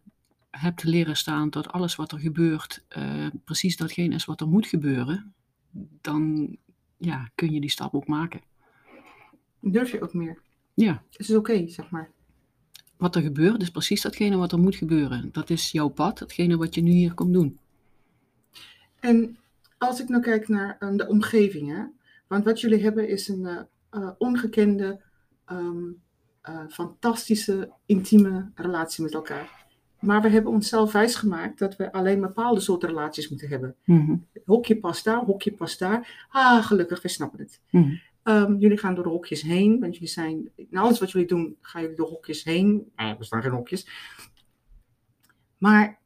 hebt 0.50 0.85
leren 0.85 1.17
staan 1.17 1.50
dat 1.50 1.69
alles 1.69 1.97
wat 1.97 2.12
er 2.12 2.19
gebeurt 2.19 2.85
eh, 2.88 3.26
precies 3.45 3.76
datgene 3.76 4.14
is 4.14 4.25
wat 4.25 4.40
er 4.40 4.49
moet 4.49 4.67
gebeuren, 4.67 5.33
dan 6.00 6.57
ja, 6.97 7.31
kun 7.35 7.52
je 7.52 7.61
die 7.61 7.71
stap 7.71 7.95
ook 7.95 8.07
maken. 8.07 8.40
Durf 9.61 9.91
je 9.91 10.00
ook 10.03 10.15
meer. 10.15 10.38
Ja, 10.75 11.03
Het 11.11 11.21
is 11.21 11.35
oké, 11.35 11.69
zeg 11.69 11.91
maar. 11.91 12.11
wat 12.97 13.15
er 13.17 13.23
gebeurt 13.23 13.62
is 13.62 13.71
precies 13.71 14.03
datgene 14.03 14.37
wat 14.37 14.53
er 14.53 14.59
moet 14.59 14.77
gebeuren. 14.77 15.29
Dat 15.33 15.50
is 15.50 15.71
jouw 15.71 15.88
pad, 15.88 16.19
datgene 16.19 16.57
wat 16.57 16.75
je 16.75 16.83
nu 16.83 16.91
hier 16.91 17.15
komt 17.15 17.33
doen. 17.33 17.59
En 19.00 19.37
als 19.79 20.00
ik 20.00 20.09
nou 20.09 20.23
kijk 20.23 20.49
naar 20.49 20.77
ehm, 20.79 20.97
de 20.97 21.09
omgeving, 21.09 21.69
hè? 21.77 21.83
want 22.27 22.45
wat 22.45 22.61
jullie 22.61 22.83
hebben 22.83 23.09
is 23.09 23.29
een 23.29 23.47
eh, 23.47 23.61
eh, 23.91 24.11
ongekende, 24.19 25.00
ehm, 25.45 25.77
eh, 26.41 26.61
fantastische, 26.69 27.73
intieme 27.87 28.50
relatie 28.55 29.05
met 29.05 29.15
elkaar. 29.15 29.67
Maar 30.00 30.23
we 30.23 30.29
hebben 30.29 30.53
onszelf 30.53 30.93
wijsgemaakt 30.93 31.59
dat 31.59 31.77
we 31.77 31.93
alleen 31.93 32.21
bepaalde 32.21 32.61
soorten 32.61 32.88
relaties 32.88 33.29
moeten 33.29 33.49
hebben. 33.49 33.75
Mhm. 33.85 34.17
Hokje 34.45 34.77
past 34.77 35.05
daar, 35.05 35.25
hokje 35.25 35.53
past 35.53 35.79
daar. 35.79 36.27
Ah, 36.31 36.65
gelukkig, 36.67 37.03
we 37.03 37.09
snappen 37.09 37.38
het. 37.38 37.61
Mhm. 37.71 37.95
Ehm, 38.28 38.56
jullie 38.58 38.78
gaan 38.78 38.94
door 38.94 39.04
de 39.04 39.11
hokjes 39.11 39.42
heen, 39.42 39.80
want 39.80 39.92
jullie 39.92 40.08
zijn, 40.08 40.50
in 40.54 40.78
alles 40.78 40.99
wat 40.99 41.11
jullie 41.11 41.26
doen, 41.26 41.56
gaan 41.61 41.82
jullie 41.82 41.97
door 41.97 42.08
hokjes 42.08 42.44
heen. 42.44 42.92
Ah, 42.94 43.18
er 43.18 43.25
staan 43.25 43.42
geen 43.42 43.50
hokjes. 43.50 43.88
Maar 45.58 45.99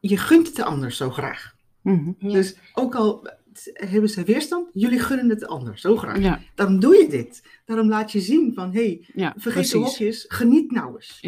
je 0.00 0.16
gunt 0.16 0.46
het 0.46 0.56
de 0.56 0.64
ander 0.64 0.92
zo 0.92 1.10
graag. 1.10 1.56
Mhm. 1.82 2.12
Ja. 2.18 2.32
Dus 2.32 2.56
ook 2.74 2.94
al 2.94 3.28
hebben 3.72 4.10
ze 4.10 4.24
weerstand, 4.24 4.68
jullie 4.72 4.98
gunnen 4.98 5.28
het 5.28 5.40
de 5.40 5.46
ander 5.46 5.78
zo 5.78 5.96
graag. 5.96 6.18
Ja, 6.18 6.40
Daarom 6.54 6.80
doe 6.80 6.96
je 6.96 7.08
dit. 7.08 7.42
Daarom 7.64 7.88
laat 7.88 8.12
je 8.12 8.20
zien 8.20 8.54
van, 8.54 8.72
hé, 8.72 8.84
hey, 8.84 9.08
ja 9.14 9.34
vergeet 9.36 9.70
de 9.70 9.78
hokjes, 9.78 10.24
geniet 10.28 10.70
nou 10.70 10.94
eens. 10.94 11.18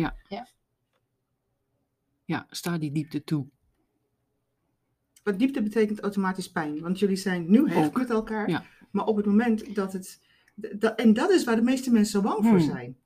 Ja, 2.24 2.46
sta 2.50 2.78
die 2.78 2.92
diepte 2.92 3.24
toe. 3.24 3.46
Want 5.24 5.38
diepte 5.38 5.62
betekent 5.62 6.00
automatisch 6.00 6.50
pijn, 6.50 6.80
want 6.80 6.98
jullie 6.98 7.16
zijn 7.16 7.50
nu 7.50 7.70
hecht 7.70 7.96
met 7.96 8.10
elkaar. 8.10 8.48
ja. 8.50 8.64
Maar 8.90 9.04
op 9.06 9.16
het 9.16 9.26
moment 9.26 9.74
dat 9.74 9.92
het, 9.92 10.20
dat, 10.54 10.98
en 10.98 11.12
dat 11.12 11.30
is 11.30 11.44
waar 11.44 11.56
de 11.56 11.62
meeste 11.62 11.90
mensen 11.90 12.12
zo 12.22 12.28
bang 12.28 12.44
voor 12.46 12.58
Hmm. 12.58 12.68
zijn. 12.70 12.96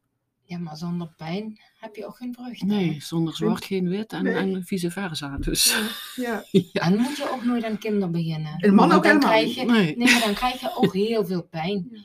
Ja, 0.43 0.59
maar 0.59 0.77
zonder 0.77 1.13
pijn 1.17 1.61
heb 1.81 1.95
je 1.97 2.07
ook 2.07 2.17
geen 2.17 2.35
hè? 2.39 2.67
Nee, 2.67 3.01
zonder 3.03 3.35
zwart 3.37 3.65
geen 3.65 3.89
wit 3.89 4.13
en, 4.13 4.23
Nee. 4.23 4.35
en 4.35 4.65
vice 4.65 4.91
versa. 4.91 5.37
Dus 5.39 5.77
Ja. 6.15 6.45
ja. 6.51 6.63
En 6.87 6.97
moet 6.97 7.17
je 7.17 7.31
ook 7.31 7.45
nooit 7.45 7.65
aan 7.65 7.79
kinderen 7.79 8.11
beginnen. 8.11 8.57
En 8.59 8.75
man 8.75 8.93
ook 8.93 9.03
dan 9.03 9.13
helemaal 9.13 9.29
krijg 9.29 9.47
niet. 9.47 9.55
je, 9.55 9.65
Nee. 9.65 9.97
Nee, 9.97 10.13
maar 10.13 10.21
dan 10.25 10.35
krijg 10.35 10.61
je 10.61 10.77
ook 10.77 10.93
heel 10.95 11.25
veel 11.27 11.43
pijn. 11.43 11.89
Ja. 11.91 12.01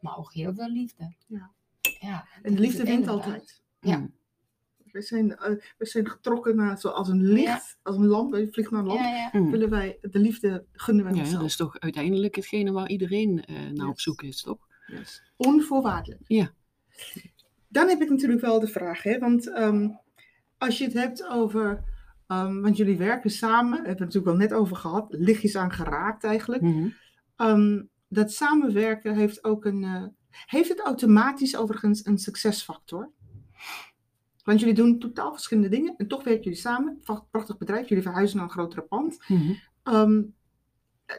Maar 0.00 0.16
ook 0.18 0.32
heel 0.32 0.54
veel 0.54 0.68
liefde. 0.70 1.14
Ja. 1.26 1.50
ja 2.00 2.26
En 2.42 2.54
de 2.54 2.60
liefde 2.60 2.84
wint 2.84 3.08
altijd. 3.08 3.62
Ja. 3.80 4.08
We 4.98 5.04
zijn, 5.04 5.36
eh, 5.36 5.50
we 5.78 5.86
zijn 5.86 6.08
getrokken 6.08 6.56
naar, 6.56 6.78
zoals 6.78 7.08
een 7.08 7.22
licht, 7.22 7.78
als 7.82 7.96
een 7.96 8.06
lamp. 8.06 8.34
Je 8.34 8.48
vliegt 8.50 8.70
naar 8.70 8.80
een 8.80 8.86
lamp. 8.86 9.00
Ja, 9.00 9.08
ja. 9.32 9.40
Mm. 9.40 9.50
Willen 9.50 9.70
wij 9.70 9.98
de 10.00 10.18
liefde 10.18 10.64
gunnen 10.72 11.04
wij 11.04 11.12
Ja, 11.12 11.18
dat 11.18 11.26
onszelf. 11.26 11.46
is 11.46 11.56
toch 11.56 11.78
uiteindelijk 11.80 12.34
hetgene 12.34 12.72
waar 12.72 12.88
iedereen 12.88 13.44
eh, 13.44 13.56
naar 13.72 13.88
op 13.88 14.00
zoek 14.00 14.22
is, 14.22 14.42
toch? 14.42 14.58
Yes. 14.86 15.22
Onvoorwaardelijk. 15.36 16.22
Ja. 16.26 16.50
Dan 17.68 17.88
heb 17.88 18.00
ik 18.00 18.10
natuurlijk 18.10 18.40
wel 18.40 18.60
de 18.60 18.66
vraag, 18.66 19.02
hè, 19.02 19.18
want 19.18 19.52
ehm, 19.52 19.88
als 20.58 20.78
je 20.78 20.84
het 20.84 20.92
hebt 20.92 21.28
over, 21.28 21.84
ehm, 22.26 22.60
want 22.60 22.76
jullie 22.76 22.96
werken 22.96 23.30
samen, 23.30 23.72
hebben 23.72 23.82
we 23.82 23.88
het 23.90 23.98
natuurlijk 23.98 24.26
wel 24.26 24.48
net 24.48 24.52
over 24.52 24.76
gehad, 24.76 25.06
lichtjes 25.18 25.56
aan 25.56 25.72
geraakt 25.72 26.24
eigenlijk. 26.24 26.62
Mhm. 26.62 26.88
Ehm, 27.36 27.82
dat 28.08 28.32
samenwerken 28.32 29.14
heeft 29.14 29.44
ook 29.44 29.64
een, 29.64 29.84
eh, 29.84 30.04
heeft 30.46 30.68
het 30.68 30.80
automatisch 30.80 31.56
overigens 31.56 32.06
een 32.06 32.18
succesfactor? 32.18 33.10
Want 34.48 34.60
jullie 34.60 34.74
doen 34.74 34.98
totaal 34.98 35.32
verschillende 35.32 35.68
dingen 35.68 35.94
en 35.96 36.08
toch 36.08 36.24
werken 36.24 36.42
jullie 36.42 36.58
samen. 36.58 37.00
Pra- 37.04 37.24
Prachtig 37.30 37.58
bedrijf, 37.58 37.88
jullie 37.88 38.02
verhuizen 38.04 38.36
naar 38.36 38.46
een 38.46 38.52
grotere 38.52 38.82
pand. 38.82 39.18
Mhm. 39.28 39.52
Ehm, 39.82 40.22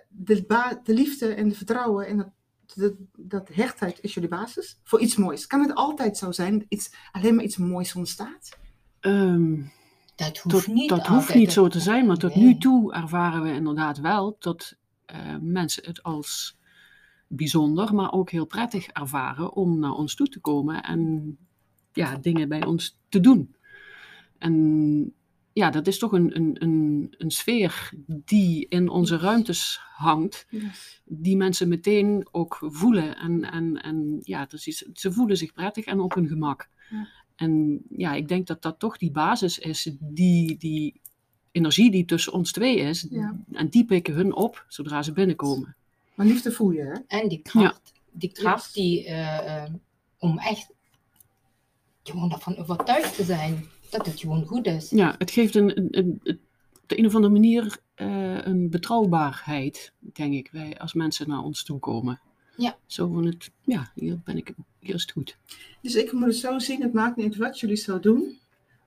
de, 0.07 0.43
ba- 0.48 0.79
de 0.83 0.93
liefde 0.93 1.33
en 1.33 1.50
de 1.50 1.55
vertrouwen 1.55 2.07
en 2.07 2.17
dat, 2.17 2.29
dat, 2.75 2.93
dat 3.17 3.50
hechtheid 3.53 4.00
is 4.01 4.13
jullie 4.13 4.29
basis 4.29 4.79
voor 4.83 5.00
iets 5.00 5.15
moois. 5.15 5.48
Kan 5.48 5.62
het 5.62 5.75
altijd 5.75 6.17
zo 6.17 6.31
zijn 6.31 6.59
dat 6.59 6.65
iets, 6.69 6.93
alleen 7.12 7.36
maar 7.36 7.43
iets 7.43 7.57
moois 7.57 7.95
ontstaat? 7.95 8.57
Ehm, 9.00 9.62
Dat 10.15 10.38
hoeft 10.38 10.65
tot- 10.65 10.74
niet 10.74 10.89
dat 10.89 11.07
hoeft 11.07 11.33
niet 11.36 11.51
zo 11.51 11.67
te 11.67 11.79
zijn, 11.79 12.05
maar 12.05 12.17
tot 12.17 12.36
Nee. 12.36 12.43
nu 12.43 12.57
toe 12.57 12.93
ervaren 12.93 13.41
we 13.43 13.51
inderdaad 13.53 14.00
wel 14.00 14.36
dat 14.39 14.75
eh, 15.05 15.36
mensen 15.41 15.86
het 15.86 16.03
als 16.03 16.57
bijzonder, 17.27 17.95
maar 17.95 18.12
ook 18.12 18.29
heel 18.29 18.45
prettig 18.45 18.88
ervaren 18.88 19.53
om 19.53 19.79
naar 19.79 19.91
ons 19.93 20.15
toe 20.15 20.27
te 20.27 20.39
komen 20.39 20.83
en 20.83 21.38
ja, 21.93 22.17
dingen 22.17 22.50
bij 22.50 22.65
ons 22.65 23.00
te 23.10 23.19
doen. 23.19 23.55
En 24.38 25.13
ja, 25.53 25.69
dat 25.69 25.88
is 25.88 25.98
toch 25.98 26.12
een, 26.12 26.36
een, 26.36 26.55
een, 26.60 27.13
een 27.17 27.31
sfeer 27.31 27.91
die 28.08 28.65
in 28.69 28.89
onze 28.89 29.17
ruimtes 29.17 29.79
hangt, 29.96 30.48
die 31.05 31.38
mensen 31.38 31.67
meteen 31.67 32.27
ook 32.31 32.58
voelen. 32.62 33.17
En, 33.17 33.51
en, 33.51 33.81
en 33.81 34.19
ja, 34.24 34.39
het 34.39 34.53
is 34.53 34.77
ze 34.93 35.12
voelen 35.12 35.38
zich 35.38 35.53
prettig 35.53 35.86
en 35.86 36.00
op 36.00 36.13
hun 36.13 36.27
gemak. 36.27 36.69
Ja. 36.89 37.08
En 37.36 37.81
ja, 37.89 38.13
ik 38.13 38.27
denk 38.27 38.48
dat 38.48 38.62
dat 38.62 38.79
toch 38.79 38.98
die 38.98 39.12
basis 39.12 39.60
is, 39.60 39.91
die, 40.00 40.58
die 40.58 41.01
energie 41.51 41.91
die 41.91 42.05
tussen 42.05 42.34
ons 42.34 42.51
twee 42.51 42.77
is. 42.77 43.08
Ja. 43.10 43.39
En 43.51 43.69
die 43.69 43.86
pikken 43.86 44.13
hun 44.13 44.34
op 44.34 44.65
zodra 44.67 45.03
ze 45.03 45.12
binnenkomen. 45.12 45.75
Maar 46.15 46.25
liefde 46.25 46.51
voel 46.51 46.72
je, 46.72 46.81
hè? 46.81 47.17
En 47.19 47.29
die 47.29 47.41
kracht, 47.41 47.93
die, 48.12 48.31
kracht 48.31 48.65
Yes. 48.65 48.74
die, 48.74 49.05
eh, 49.05 49.63
eh, 49.63 49.74
om 50.17 50.39
echt 50.39 50.74
gewoon 52.03 52.31
ervan 52.31 52.57
overtuigd 52.57 53.15
te 53.15 53.23
zijn 53.23 53.65
dat 53.89 54.05
het 54.05 54.19
gewoon 54.19 54.45
goed 54.45 54.65
is. 54.67 54.89
Ja, 54.89 55.15
het 55.17 55.31
geeft 55.31 55.55
een, 55.55 55.77
een, 55.77 55.87
een- 55.91 56.19
een- 56.23 56.39
op 56.81 56.95
de 56.95 56.99
een 56.99 57.05
of 57.05 57.15
andere 57.15 57.33
manier 57.33 57.77
eh, 57.95 58.37
een 58.45 58.69
betrouwbaarheid, 58.69 59.93
denk 60.13 60.33
ik, 60.33 60.49
wij, 60.51 60.77
als 60.79 60.93
mensen 60.93 61.29
naar 61.29 61.43
ons 61.43 61.63
toe 61.63 61.79
komen. 61.79 62.19
Ja. 62.57 62.77
Zo 62.85 63.07
van 63.13 63.25
het, 63.25 63.51
ja, 63.63 63.91
hier 63.95 64.19
ben 64.23 64.37
ik, 64.37 64.53
hier 64.79 64.95
is 64.95 65.01
het 65.01 65.11
goed. 65.11 65.37
Dus 65.81 65.95
ik 65.95 66.11
moet 66.11 66.25
het 66.25 66.35
zo 66.35 66.59
zien, 66.59 66.81
het 66.81 66.93
maakt 66.93 67.15
niet 67.15 67.25
uit 67.25 67.35
wat 67.37 67.59
jullie 67.59 67.75
zo 67.75 67.99
doen. 67.99 68.37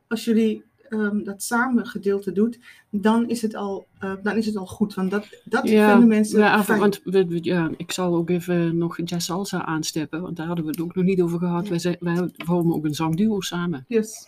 Als 0.09 0.25
jullie 0.25 0.65
ehm, 0.93 1.23
dat 1.23 1.43
samen 1.43 1.87
gedeelte 1.87 2.33
doet, 2.33 2.59
dan 2.91 3.29
is 3.29 3.43
het 3.43 3.55
al, 3.55 3.87
eh, 3.99 4.13
dan 4.23 4.37
is 4.37 4.47
het 4.47 4.57
al 4.57 4.67
goed. 4.67 4.95
Want 4.95 5.11
dat, 5.11 5.41
dat 5.45 5.69
vinden 5.69 6.07
mensen 6.07 6.39
ja, 6.39 6.65
want 6.67 7.01
we, 7.05 7.27
we- 7.27 7.39
ja, 7.45 7.71
ik 7.77 7.93
zal 7.93 8.15
ook 8.17 8.31
even 8.31 8.77
nog 8.79 8.99
jazz 9.05 9.27
salsa 9.27 9.65
aanstippen, 9.65 10.21
want 10.23 10.37
daar 10.37 10.47
hadden 10.47 10.65
we 10.65 10.71
het 10.71 10.81
ook 10.81 10.95
nog 10.95 11.05
niet 11.05 11.23
over 11.23 11.39
gehad. 11.39 11.65
Ja. 11.65 11.71
Wij, 11.71 11.79
zijn, 11.79 11.97
wij 12.01 12.31
vormen 12.33 12.75
ook 12.75 12.85
een 12.85 12.95
zangduo 12.95 13.41
samen. 13.41 13.85
Yes. 13.89 14.27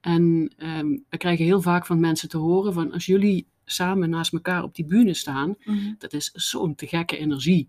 En 0.00 0.52
ehm, 0.56 0.96
we 1.08 1.16
krijgen 1.16 1.44
heel 1.44 1.62
vaak 1.62 1.86
van 1.86 2.00
mensen 2.00 2.28
te 2.28 2.36
horen 2.38 2.72
van 2.72 2.92
als 2.92 3.06
jullie 3.06 3.46
samen 3.64 4.10
naast 4.10 4.32
elkaar 4.32 4.62
op 4.62 4.74
die 4.74 4.84
bühne 4.84 5.14
staan, 5.14 5.54
Mhm. 5.64 5.92
dat 5.98 6.12
is 6.12 6.30
zo'n 6.34 6.74
te 6.74 6.86
gekke 6.86 7.16
energie. 7.18 7.68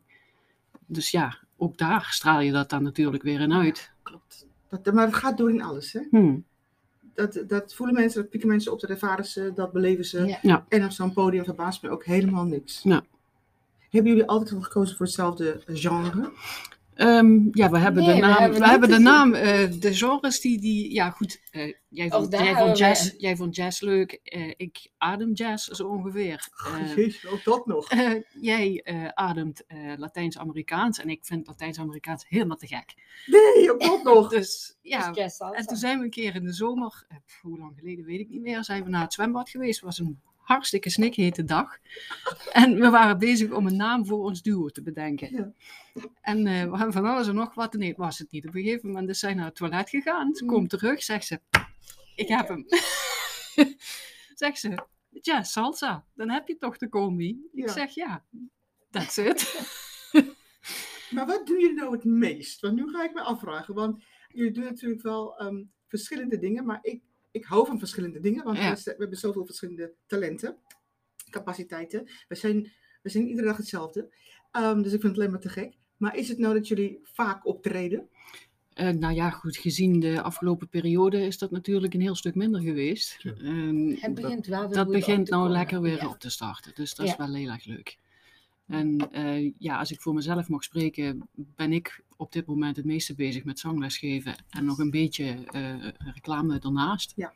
Dus 0.85 1.11
ja, 1.11 1.37
ook 1.57 1.77
daar 1.77 2.07
straal 2.09 2.39
je 2.41 2.51
dat 2.51 2.69
dan 2.69 2.83
natuurlijk 2.83 3.23
weer 3.23 3.39
in 3.41 3.53
uit. 3.53 3.91
Klopt. 4.03 4.47
Dat, 4.69 4.93
maar 4.93 5.05
het 5.05 5.15
gaat 5.15 5.37
door 5.37 5.49
in 5.49 5.61
alles. 5.61 5.93
Hè? 5.93 6.01
Hm. 6.09 6.37
Dat, 7.13 7.43
dat 7.47 7.73
voelen 7.73 7.95
mensen, 7.95 8.21
dat 8.21 8.29
pieken 8.29 8.49
mensen 8.49 8.71
op, 8.71 8.79
dat 8.79 8.89
ervaren 8.89 9.25
ze, 9.25 9.51
dat 9.55 9.71
beleven 9.71 10.05
ze. 10.05 10.37
Ja. 10.41 10.65
En 10.67 10.83
op 10.83 10.91
zo'n 10.91 11.13
podium 11.13 11.43
verbaast 11.43 11.81
me 11.81 11.89
ook 11.89 12.05
helemaal 12.05 12.45
niks. 12.45 12.81
Ja. 12.83 13.03
Hebben 13.89 14.11
jullie 14.11 14.27
altijd 14.27 14.55
al 14.55 14.61
gekozen 14.61 14.97
voor 14.97 15.05
hetzelfde 15.05 15.61
genre? 15.65 16.31
Ehm, 16.99 17.39
ja, 17.51 17.69
we 17.69 17.77
hebben 17.77 18.03
Nee, 18.03 18.13
de 18.15 18.19
we 18.21 18.27
naam. 18.27 18.39
hebben 18.41 18.59
We 18.59 18.67
hebben 18.67 18.89
de 18.89 18.99
naam. 18.99 19.33
eh, 19.33 19.71
de 19.79 19.93
genres 19.93 20.39
die, 20.41 20.59
die. 20.59 20.93
Ja, 20.93 21.09
goed. 21.09 21.41
eh, 21.51 21.73
jij, 21.89 22.09
vond, 22.09 22.31
jij, 22.31 22.71
jazz, 22.73 23.13
jij 23.17 23.35
vond 23.35 23.55
jazz 23.55 23.81
leuk. 23.81 24.11
eh, 24.23 24.53
ik 24.57 24.91
adem 24.97 25.31
jazz 25.33 25.67
zo 25.67 25.87
ongeveer. 25.87 26.47
Eh, 26.79 26.95
Jezus, 26.95 27.27
ook 27.27 27.43
dat 27.43 27.65
nog. 27.65 27.87
jij 28.51 28.81
ademt 29.13 29.63
Latijns-Amerikaans. 29.97 30.99
En 30.99 31.09
ik 31.09 31.19
vind 31.25 31.47
Latijns-Amerikaans 31.47 32.25
helemaal 32.27 32.57
te 32.57 32.67
gek. 32.67 32.93
Nee, 33.25 33.71
ook 33.73 33.81
dat 33.81 34.03
nog. 34.13 34.29
Dus 34.29 34.77
ja. 34.81 35.11
Dus. 35.11 35.39
En 35.39 35.65
toen 35.65 35.77
zijn 35.77 35.97
we 35.97 36.03
een 36.03 36.09
keer 36.09 36.35
in 36.35 36.43
de 36.43 36.53
zomer, 36.53 37.07
hoe 37.41 37.57
lang 37.59 37.73
geleden 37.79 38.05
weet 38.05 38.19
ik 38.19 38.29
niet 38.29 38.41
meer, 38.41 38.63
zijn 38.63 38.83
we 38.83 38.89
naar 38.89 39.01
het 39.03 39.13
zwembad 39.13 39.49
geweest. 39.49 39.81
Was 39.81 39.99
een 39.99 40.19
hartstikke 40.49 40.89
snikhete 40.89 41.43
dag. 41.43 41.77
En 42.51 42.79
we 42.79 42.89
waren 42.89 43.19
bezig 43.19 43.51
om 43.51 43.67
een 43.67 43.75
naam 43.75 44.05
voor 44.05 44.19
ons 44.23 44.41
duo 44.41 44.69
te 44.69 44.81
bedenken. 44.81 45.31
Ja. 45.35 45.51
En 46.21 46.37
eh, 46.47 46.63
we 46.71 46.75
hebben 46.77 46.93
van 46.93 47.05
alles 47.05 47.27
en 47.27 47.35
nog 47.35 47.53
wat. 47.53 47.73
Nee, 47.73 47.93
was 47.97 48.17
het 48.19 48.31
niet. 48.31 48.47
Op 48.47 48.55
een 48.55 48.61
gegeven 48.63 48.87
moment 48.87 49.09
is 49.09 49.19
zij 49.19 49.33
naar 49.33 49.45
het 49.45 49.55
toilet 49.55 49.89
gegaan. 49.89 50.35
Ze 50.35 50.43
Mm. 50.43 50.49
komt 50.49 50.69
terug, 50.69 51.03
zegt 51.03 51.25
ze, 51.25 51.39
ik 52.15 52.27
heb 52.27 52.47
hem. 52.47 52.65
zegt 54.35 54.59
ze, 54.59 54.85
ja, 55.09 55.43
salsa, 55.43 56.05
dan 56.13 56.29
heb 56.29 56.47
je 56.47 56.57
toch 56.57 56.77
de 56.77 56.89
combi. 56.89 57.29
Ik 57.53 57.65
Ja. 57.65 57.71
zeg, 57.73 57.93
ja, 57.95 58.23
that's 58.91 59.17
it. 59.17 59.39
Maar 61.09 61.25
wat 61.25 61.47
doen 61.47 61.59
jullie 61.59 61.75
nou 61.75 61.91
het 61.91 62.03
meest? 62.03 62.59
Want 62.61 62.75
nu 62.75 62.89
ga 62.89 63.03
ik 63.03 63.13
me 63.13 63.21
afvragen. 63.21 63.73
Want 63.73 64.03
jullie 64.27 64.51
doen 64.51 64.63
natuurlijk 64.63 65.01
wel 65.01 65.37
ehm, 65.37 65.63
verschillende 65.87 66.37
dingen. 66.37 66.65
Maar 66.65 66.79
ik, 66.81 67.01
ik 67.31 67.45
hou 67.45 67.65
van 67.67 67.79
verschillende 67.79 68.19
dingen. 68.19 68.43
Want 68.43 68.57
Ja. 68.57 68.73
we, 68.75 68.81
we 68.83 68.95
hebben 68.97 69.17
zoveel 69.17 69.45
verschillende 69.45 69.93
talenten, 70.05 70.57
capaciteiten. 71.29 72.09
We 72.27 72.35
zijn, 72.35 72.71
we 73.01 73.09
zijn 73.09 73.27
iedere 73.27 73.47
dag 73.47 73.57
hetzelfde. 73.57 74.13
Ehm, 74.51 74.81
dus 74.81 74.93
ik 74.93 74.99
vind 75.01 75.03
het 75.03 75.15
alleen 75.15 75.31
maar 75.31 75.39
te 75.39 75.49
gek. 75.49 75.73
Maar 75.97 76.15
is 76.17 76.27
het 76.29 76.37
nou 76.37 76.53
dat 76.53 76.67
jullie 76.67 76.99
vaak 77.03 77.45
optreden? 77.45 78.09
Eh, 78.73 78.89
nou 78.89 79.13
ja, 79.13 79.29
goed, 79.29 79.57
gezien 79.57 79.99
de 79.99 80.21
afgelopen 80.21 80.67
periode 80.69 81.21
is 81.25 81.37
dat 81.37 81.51
natuurlijk 81.51 81.93
een 81.93 82.01
heel 82.01 82.15
stuk 82.15 82.35
minder 82.35 82.61
geweest. 82.61 83.15
Ja. 83.21 83.31
Ehm, 83.33 83.87
Het 83.99 84.13
begint 84.13 84.45
wel 84.45 84.65
weer 84.67 84.77
dat 84.77 84.87
begint 84.91 85.29
nou 85.29 85.41
komen. 85.43 85.57
lekker 85.57 85.81
weer 85.81 85.97
Ja. 85.97 86.07
op 86.09 86.19
te 86.19 86.29
starten. 86.29 86.71
Dus 86.75 86.95
dat 86.95 87.05
is 87.07 87.15
wel 87.15 87.33
heel 87.33 87.49
erg 87.49 87.65
leuk. 87.65 87.97
En 88.67 89.11
eh, 89.11 89.51
ja, 89.57 89.77
als 89.79 89.91
ik 89.91 90.01
voor 90.01 90.13
mezelf 90.13 90.49
mag 90.49 90.63
spreken, 90.63 91.29
ben 91.35 91.73
ik 91.73 92.03
op 92.19 92.31
dit 92.31 92.45
moment 92.45 92.75
het 92.75 92.85
meeste 92.85 93.15
bezig 93.15 93.43
met 93.43 93.59
zanglesgeven. 93.59 94.35
En 94.49 94.65
nog 94.65 94.79
een 94.79 94.91
beetje 94.91 95.37
eh, 95.45 95.87
reclame 96.13 96.59
daarnaast. 96.59 97.13
Ja. 97.15 97.33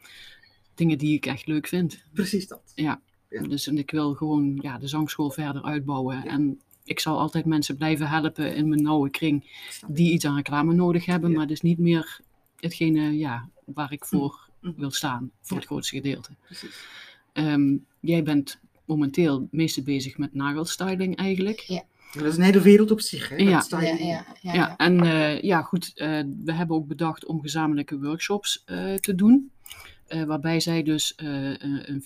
Dingen 0.75 0.97
die 0.97 1.15
ik 1.15 1.25
echt 1.25 1.47
leuk 1.47 1.67
vind. 1.67 2.03
Precies 2.13 2.47
dat. 2.47 2.71
Ja. 2.75 3.01
Dus 3.29 3.67
en 3.67 3.77
ik 3.77 3.91
wil 3.91 4.13
gewoon 4.13 4.59
ja, 4.61 4.77
de 4.77 4.87
zangschool 4.87 5.31
verder 5.31 5.63
uitbouwen. 5.63 6.15
Ja. 6.15 6.25
En 6.25 6.61
ik 6.83 6.99
zal 6.99 7.19
altijd 7.19 7.45
mensen 7.45 7.77
blijven 7.77 8.09
helpen 8.09 8.55
in 8.55 8.69
mijn 8.69 8.81
nauwe 8.81 9.09
kring 9.09 9.43
die 9.87 10.11
iets 10.11 10.25
aan 10.25 10.35
reclame 10.35 10.73
nodig 10.73 11.05
hebben. 11.05 11.29
Ja. 11.29 11.37
Maar 11.37 11.47
dat 11.47 11.55
is 11.55 11.61
niet 11.61 11.79
meer 11.79 12.19
hetgene 12.59 13.17
ja, 13.17 13.49
waar 13.65 13.91
ik 13.91 14.05
voor 14.05 14.43
Mm. 14.63 14.73
wil 14.77 14.91
staan, 14.91 15.31
voor 15.41 15.57
het 15.57 15.65
grootste 15.65 15.95
gedeelte. 15.95 16.29
Precies. 16.45 16.87
Ehm, 17.33 17.77
jij 17.99 18.23
bent 18.23 18.59
momenteel 18.85 19.41
het 19.41 19.51
meeste 19.51 19.83
bezig 19.83 20.17
met 20.17 20.33
nagelstyling 20.33 21.15
eigenlijk. 21.15 21.65
Maar 21.67 21.83
dat 22.13 22.23
is 22.23 22.37
een 22.37 22.43
hele 22.43 22.61
wereld 22.61 22.91
op 22.91 23.01
zich. 23.01 23.29
Hè? 23.29 23.35
Ja. 23.35 23.63
Ja, 23.69 23.81
ja, 23.81 23.95
ja, 24.41 24.53
Ja, 24.53 24.75
en 24.77 25.01
eh, 25.01 25.41
ja, 25.41 25.61
goed, 25.61 25.91
eh, 25.95 26.07
we 26.43 26.53
hebben 26.53 26.75
ook 26.75 26.87
bedacht 26.87 27.25
om 27.25 27.41
gezamenlijke 27.41 27.99
workshops 27.99 28.61
eh, 28.65 28.93
te 28.93 29.15
doen. 29.15 29.51
Eh, 30.07 30.23
waarbij 30.23 30.59
zij 30.59 30.83
dus 30.83 31.15
eh, 31.15 31.27
een 31.85 32.01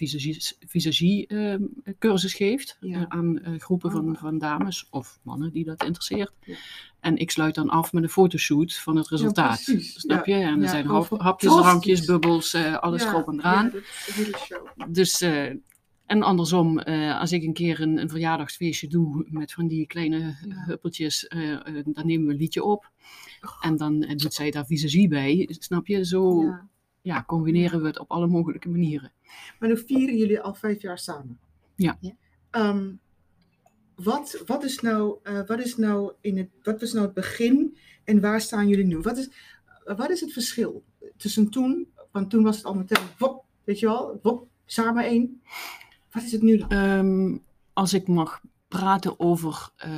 visagie-cursus 0.67 2.33
geeft 2.33 2.77
Ja. 2.79 2.97
eh, 2.99 3.05
aan 3.07 3.39
eh, 3.39 3.59
groepen 3.59 3.91
van, 3.91 4.09
Oh. 4.09 4.17
van 4.17 4.37
dames 4.37 4.87
of 4.89 5.19
mannen 5.23 5.51
die 5.51 5.65
dat 5.65 5.83
interesseert. 5.83 6.31
Ja. 6.43 6.55
En 6.99 7.17
ik 7.17 7.31
sluit 7.31 7.55
dan 7.55 7.69
af 7.69 7.93
met 7.93 8.03
een 8.03 8.09
fotoshoot 8.09 8.75
van 8.75 8.95
het 8.95 9.07
resultaat. 9.07 9.59
Snap 9.79 10.25
Ja. 10.25 10.35
je? 10.37 10.43
En 10.43 10.55
er 10.57 10.61
Ja, 10.63 10.69
zijn 10.69 10.85
hap- 10.85 11.19
hapjes, 11.21 11.51
drankjes, 11.55 12.05
bubbels, 12.05 12.53
eh, 12.53 12.77
alles 12.77 13.03
Ja, 13.03 13.09
erop 13.09 13.27
en 13.27 13.39
eraan. 13.39 13.65
Ja, 13.65 13.71
dat 13.71 13.81
is 13.81 14.07
een 14.07 14.23
hele 14.23 14.37
show. 14.37 14.67
Dus, 14.93 15.21
eh, 15.21 15.53
en 16.07 16.21
andersom, 16.23 16.79
eh, 16.79 17.19
als 17.19 17.31
ik 17.31 17.43
een 17.43 17.53
keer 17.53 17.81
een, 17.81 17.97
een 17.97 18.09
verjaardagsfeestje 18.09 18.87
doe 18.87 19.25
met 19.29 19.53
van 19.53 19.67
die 19.67 19.87
kleine 19.87 20.17
Ja. 20.17 20.35
huppeltjes, 20.65 21.27
eh, 21.27 21.53
eh, 21.53 21.85
dan 21.85 22.05
nemen 22.05 22.27
we 22.27 22.33
een 22.33 22.39
liedje 22.39 22.63
op. 22.63 22.91
En 23.61 23.77
dan 23.77 23.99
doet 23.99 24.33
zij 24.33 24.51
daar 24.51 24.65
visagie 24.65 25.07
bij. 25.07 25.47
Snap 25.59 25.87
je? 25.87 26.05
Zo 26.05 26.41
ja. 26.41 26.67
Ja. 27.01 27.23
combineren 27.23 27.81
we 27.81 27.87
het 27.87 27.99
op 27.99 28.11
alle 28.11 28.27
mogelijke 28.27 28.69
manieren. 28.69 29.11
Maar 29.59 29.69
nu 29.69 29.77
vieren 29.77 30.17
jullie 30.17 30.41
al 30.41 30.53
vijf 30.53 30.81
jaar 30.81 30.99
samen. 30.99 31.39
Ja. 31.75 31.97
Ja. 31.99 32.11
Ehm, 32.49 32.91
wat, 33.95 34.43
wat, 34.45 34.63
is 34.63 34.79
nou, 34.79 35.17
eh, 35.23 35.45
wat, 35.47 35.59
is 35.59 35.77
nou 35.77 36.13
in 36.21 36.37
het, 36.37 36.49
wat 36.63 36.79
was 36.79 36.93
nou 36.93 37.05
het 37.05 37.13
begin 37.13 37.77
en 38.03 38.21
waar 38.21 38.41
staan 38.41 38.67
jullie 38.67 38.85
nu? 38.85 38.99
Wat 38.99 39.17
is, 39.17 39.29
wat 39.83 40.09
is 40.09 40.21
het 40.21 40.33
verschil 40.33 40.83
tussen 41.17 41.49
toen, 41.49 41.87
want 42.11 42.29
toen 42.29 42.43
was 42.43 42.55
het 42.55 42.65
al 42.65 42.73
meteen, 42.73 43.03
wop, 43.17 43.45
weet 43.63 43.79
je 43.79 43.85
wel, 43.85 44.19
wop, 44.21 44.47
samen 44.65 45.03
één. 45.03 45.41
Wat 46.17 46.25
is 46.25 46.31
het 46.31 46.41
nu? 46.41 46.63
Ehm, 46.67 47.37
als 47.73 47.93
ik 47.93 48.07
mag 48.07 48.41
praten 48.67 49.19
over 49.19 49.69
eh, 49.75 49.91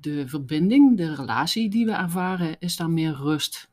de 0.00 0.28
verbinding, 0.28 0.96
de 0.96 1.14
relatie 1.14 1.70
die 1.70 1.84
we 1.86 1.92
ervaren, 1.92 2.56
is 2.58 2.76
daar 2.76 2.90
meer 2.90 3.14
rust. 3.14 3.68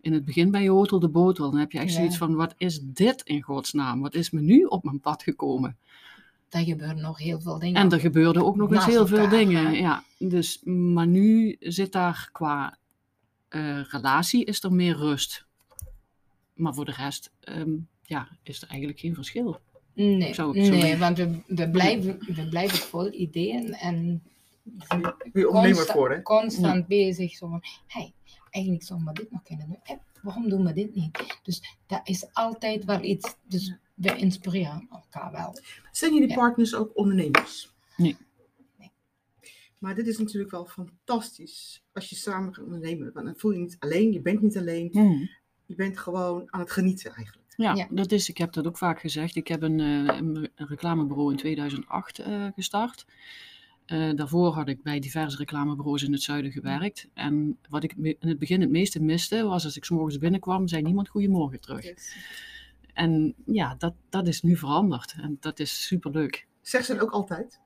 In 0.00 0.12
het 0.12 0.24
begin 0.24 0.50
ben 0.50 0.62
je 0.62 0.70
hotel 0.70 0.98
de 1.00 1.08
botel. 1.08 1.50
Dan 1.50 1.60
heb 1.60 1.72
je 1.72 1.78
echt 1.78 1.88
Ja. 1.90 1.94
zoiets 1.96 2.16
van, 2.16 2.34
wat 2.34 2.54
is 2.56 2.80
dit 2.82 3.22
in 3.22 3.42
godsnaam? 3.42 4.00
Wat 4.00 4.14
is 4.14 4.30
me 4.30 4.40
nu 4.40 4.64
op 4.64 4.84
mijn 4.84 5.00
pad 5.00 5.22
gekomen? 5.22 5.76
Daar 6.48 6.62
gebeuren 6.62 7.00
nog 7.02 7.18
heel 7.18 7.40
veel 7.40 7.58
dingen. 7.58 7.80
En 7.80 7.90
er 7.92 8.00
gebeurden 8.00 8.44
ook 8.44 8.56
nog 8.56 8.72
eens 8.72 8.84
heel 8.86 9.06
veel 9.06 9.28
dingen. 9.28 9.66
hè? 9.66 9.70
Ja, 9.72 10.04
dus, 10.18 10.60
maar 10.64 11.06
nu 11.06 11.56
zit 11.60 11.92
daar 11.92 12.28
qua 12.32 12.76
eh, 13.48 13.82
relatie 13.84 14.44
is 14.44 14.62
er 14.62 14.72
meer 14.72 14.96
rust. 14.96 15.46
Maar 16.54 16.74
voor 16.74 16.84
de 16.84 16.92
rest 16.92 17.32
ja, 17.40 17.64
ja, 18.02 18.28
is 18.42 18.62
er 18.62 18.68
eigenlijk 18.68 19.00
geen 19.00 19.14
verschil. 19.14 19.60
Nee, 19.94 20.34
Zo- 20.34 20.52
zo 20.52 20.60
nee 20.60 20.96
want 20.96 21.16
we, 21.18 21.40
we, 21.46 21.70
blijven, 21.70 22.18
we 22.34 22.48
blijven 22.48 22.78
vol 22.78 23.12
ideeën 23.12 23.74
en 23.74 24.22
Weer 25.32 25.46
ondernemer 25.46 25.76
consta- 25.76 25.92
voor, 25.92 26.10
hè? 26.10 26.22
constant 26.22 26.86
bezig. 26.86 27.32
Zo 27.36 27.48
van, 27.48 27.62
hey, 27.86 28.12
eigenlijk 28.50 28.84
zou 28.84 29.04
we 29.04 29.12
dit 29.12 29.30
nog 29.30 29.42
kunnen 29.42 29.66
doen. 29.66 29.78
Eh, 29.82 29.96
waarom 30.22 30.48
doen 30.48 30.64
we 30.64 30.72
dit 30.72 30.94
niet? 30.94 31.38
Dus 31.42 31.76
daar 31.86 32.00
is 32.04 32.26
altijd 32.34 32.84
wel 32.84 33.02
iets. 33.02 33.36
Dus 33.48 33.74
we 33.94 34.16
inspireren 34.16 34.88
elkaar 34.90 35.32
wel. 35.32 35.58
Zijn 35.92 36.12
jullie 36.14 36.28
Ja. 36.28 36.34
partners 36.34 36.74
ook 36.74 36.96
ondernemers? 36.98 37.72
Nee. 37.96 38.16
Nee. 38.78 38.90
Maar 39.78 39.94
dit 39.94 40.06
is 40.06 40.18
natuurlijk 40.18 40.50
wel 40.50 40.66
fantastisch 40.66 41.82
als 41.92 42.08
je 42.10 42.16
samen 42.16 42.54
gaat 42.54 42.64
ondernemen. 42.64 43.12
Want 43.12 43.26
dan 43.26 43.34
voel 43.36 43.50
je 43.50 43.56
je 43.58 43.62
niet 43.64 43.76
alleen, 43.78 44.12
je 44.12 44.20
bent 44.20 44.42
niet 44.42 44.56
alleen. 44.58 44.88
Hmm. 44.92 45.28
Je 45.66 45.74
bent 45.74 45.98
gewoon 45.98 46.42
aan 46.52 46.60
het 46.60 46.70
genieten 46.70 47.12
eigenlijk. 47.14 47.41
Ja, 47.62 47.74
Ja. 47.74 47.86
dat 47.90 48.12
is, 48.12 48.28
ik 48.28 48.38
heb 48.38 48.52
dat 48.52 48.66
ook 48.66 48.78
vaak 48.78 49.00
gezegd. 49.00 49.36
Ik 49.36 49.48
heb 49.48 49.62
een, 49.62 49.80
eh, 49.80 49.86
een, 50.16 50.50
een 50.54 50.66
reclamebureau 50.66 51.30
in 51.30 51.36
2008 51.36 52.18
eh, 52.18 52.46
gestart. 52.54 53.06
Eh, 53.86 54.10
daarvoor 54.14 54.52
had 54.54 54.68
ik 54.68 54.82
bij 54.82 54.98
diverse 55.00 55.36
reclamebureaus 55.36 56.02
in 56.02 56.12
het 56.12 56.22
zuiden 56.22 56.52
gewerkt. 56.52 57.08
En 57.14 57.58
wat 57.68 57.84
ik 57.84 57.96
me- 57.96 58.16
in 58.20 58.28
het 58.28 58.38
begin 58.38 58.60
het 58.60 58.70
meeste 58.70 59.00
miste, 59.02 59.42
was 59.42 59.64
als 59.64 59.76
ik 59.76 59.84
's 59.84 59.90
morgens 59.90 60.18
binnenkwam, 60.18 60.68
zei 60.68 60.82
niemand 60.82 61.08
goedemorgen 61.08 61.60
terug. 61.60 61.84
En 62.92 63.34
ja, 63.46 63.74
dat, 63.78 63.94
dat 64.08 64.26
is 64.26 64.42
nu 64.42 64.56
veranderd. 64.56 65.14
En 65.20 65.36
dat 65.40 65.58
is 65.58 65.86
superleuk. 65.86 66.46
Zeg 66.60 66.84
ze 66.84 66.92
het 66.92 67.02
ook 67.02 67.10
altijd? 67.10 67.60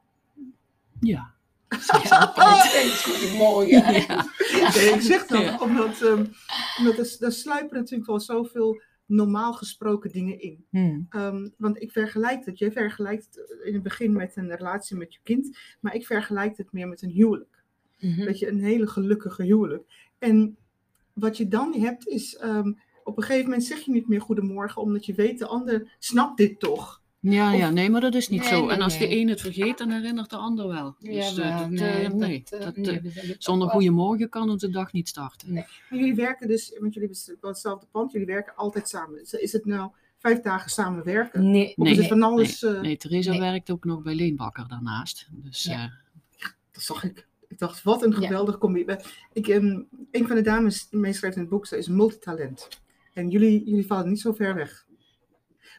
Ja. 1.00 1.34
Ja, 2.04 2.32
goedemorgen. 3.02 3.92
Nee, 4.74 4.94
ik 4.94 5.00
zeg 5.00 5.26
dat 5.26 5.42
Ja. 5.42 5.58
omdat, 5.60 6.02
ehm 6.02 6.24
omdat 6.78 6.98
er, 6.98 7.16
er 7.24 7.32
sluipen 7.32 7.76
natuurlijk 7.78 8.08
wel 8.08 8.20
zoveel 8.20 8.82
normaal 9.06 9.52
gesproken 9.52 10.12
dingen 10.12 10.40
in. 10.40 10.66
Hmm. 10.70 11.06
Ehm, 11.08 11.48
want 11.56 11.82
ik 11.82 11.92
vergelijk 11.92 12.44
het, 12.44 12.58
jij 12.58 12.72
vergelijkt 12.72 13.26
het 13.30 13.60
in 13.64 13.74
het 13.74 13.82
begin 13.82 14.12
met 14.12 14.36
een 14.36 14.56
relatie 14.56 14.96
met 14.96 15.14
je 15.14 15.20
kind, 15.22 15.58
maar 15.80 15.94
ik 15.94 16.06
vergelijk 16.06 16.56
het 16.56 16.72
meer 16.72 16.88
met 16.88 17.02
een 17.02 17.10
huwelijk. 17.10 17.64
Mhm. 17.98 18.24
Weet 18.24 18.38
je, 18.38 18.48
een 18.48 18.60
hele 18.60 18.86
gelukkige 18.86 19.42
huwelijk. 19.42 20.10
En 20.18 20.56
wat 21.12 21.36
je 21.36 21.48
dan 21.48 21.74
hebt 21.74 22.06
is, 22.06 22.36
ehm, 22.36 22.72
op 23.04 23.16
een 23.16 23.22
gegeven 23.22 23.44
moment 23.44 23.64
zeg 23.64 23.80
je 23.80 23.90
niet 23.90 24.08
meer 24.08 24.20
goedemorgen, 24.20 24.82
omdat 24.82 25.06
je 25.06 25.14
weet, 25.14 25.38
de 25.38 25.46
ander 25.46 25.96
snapt 25.98 26.36
dit 26.36 26.60
toch. 26.60 27.02
Ja, 27.20 27.52
Of- 27.52 27.58
ja, 27.58 27.70
nee, 27.70 27.90
maar 27.90 28.00
dat 28.00 28.14
is 28.14 28.28
niet 28.28 28.40
Nee, 28.40 28.48
zo. 28.48 28.60
nee, 28.66 28.74
en 28.74 28.82
als 28.82 28.98
nee. 28.98 29.08
de 29.08 29.16
een 29.16 29.28
het 29.28 29.40
vergeet, 29.40 29.78
dan 29.78 29.90
herinnert 29.90 30.30
de 30.30 30.36
ander 30.36 30.68
wel. 30.68 30.96
Ja, 30.98 31.10
Dus, 31.12 31.38
eh, 31.38 31.60
maar 31.60 31.70
dat, 31.70 31.78
eh, 31.80 32.08
nee, 32.10 32.42
dat, 32.50 32.58
eh, 32.60 32.64
dat, 32.64 32.76
nee, 32.76 32.84
zeggen 32.84 33.28
het 33.28 33.44
zonder 33.44 33.68
goedemorgen 33.68 34.28
kan 34.28 34.50
onze 34.50 34.70
dag 34.70 34.92
niet 34.92 35.08
starten. 35.08 35.52
Nee. 35.52 35.64
Maar 35.90 35.98
jullie 35.98 36.14
werken 36.14 36.48
dus, 36.48 36.76
want 36.80 36.94
jullie 36.94 37.08
hebben 37.24 37.48
hetzelfde 37.50 37.86
pand, 37.90 38.12
jullie 38.12 38.26
werken 38.26 38.54
altijd 38.56 38.88
samen. 38.88 39.20
Is- 39.40 39.52
het 39.52 39.64
nou 39.64 39.90
vijf 40.18 40.40
dagen 40.40 40.70
samen 40.70 41.04
werken? 41.04 41.50
Nee, 41.50 41.62
Of 41.76 41.86
is 41.86 41.92
Nee, 41.92 41.96
het 41.96 42.06
van 42.08 42.22
alles, 42.22 42.60
Nee, 42.60 42.96
Theresa 42.96 43.30
Nee. 43.30 43.40
werkt 43.40 43.70
ook 43.70 43.84
nog 43.84 44.02
bij 44.02 44.14
Leenbakker 44.14 44.68
daarnaast. 44.68 45.28
Dus 45.32 45.64
Ja. 45.64 45.84
eh, 46.38 46.46
dat 46.72 46.82
zag 46.82 47.04
ik. 47.04 47.26
Ik 47.48 47.58
dacht, 47.58 47.82
wat 47.82 48.02
een 48.02 48.10
Ja. 48.10 48.16
geweldig 48.16 48.58
combi. 48.58 48.84
Ik, 49.32 49.48
ehm, 49.48 49.80
een 50.10 50.26
van 50.26 50.36
de 50.36 50.42
dames 50.42 50.88
die 50.88 51.00
meeschrijft 51.00 51.36
in 51.36 51.42
het 51.42 51.50
boek, 51.50 51.66
ze 51.66 51.78
is 51.78 51.88
multitalent. 51.88 52.68
En 53.12 53.28
jullie, 53.30 53.64
jullie 53.64 53.86
vallen 53.86 54.08
niet 54.08 54.20
zo 54.20 54.32
ver 54.32 54.54
weg. 54.54 54.85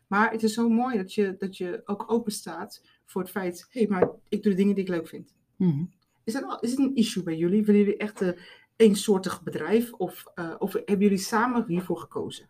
Maar 0.08 0.32
het 0.32 0.43
is 0.43 0.54
zo 0.54 0.70
mooi 0.70 0.98
dat 0.98 1.13
je, 1.13 1.36
dat 1.38 1.58
je 1.58 1.82
ook 1.86 2.12
open 2.12 2.32
staat 2.32 2.82
voor 3.06 3.22
het 3.22 3.32
feit, 3.32 3.67
hé, 3.70 3.80
hey, 3.80 3.89
maar 3.89 4.10
ik 4.30 4.43
doe 4.43 4.52
de 4.52 4.58
dingen 4.58 4.76
die 4.76 4.84
ik 4.84 4.89
leuk 4.89 5.08
vind. 5.08 5.34
mhm. 5.56 5.84
Is, 6.24 6.34
dat, 6.34 6.43
al- 6.43 6.60
is 6.60 6.70
het 6.70 6.80
een 6.80 6.96
issue 6.96 7.24
bij 7.24 7.38
jullie? 7.38 7.65
Willen 7.65 7.82
jullie 7.82 7.98
echt 7.98 8.22
een 8.22 8.36
eensoortig 8.76 9.43
bedrijf? 9.43 9.91
Of, 9.93 10.24
eh, 10.36 10.56
of 10.60 10.74
hebben 10.74 11.00
jullie 11.00 11.17
samen 11.17 11.65
hiervoor 11.67 11.98
gekozen? 11.98 12.50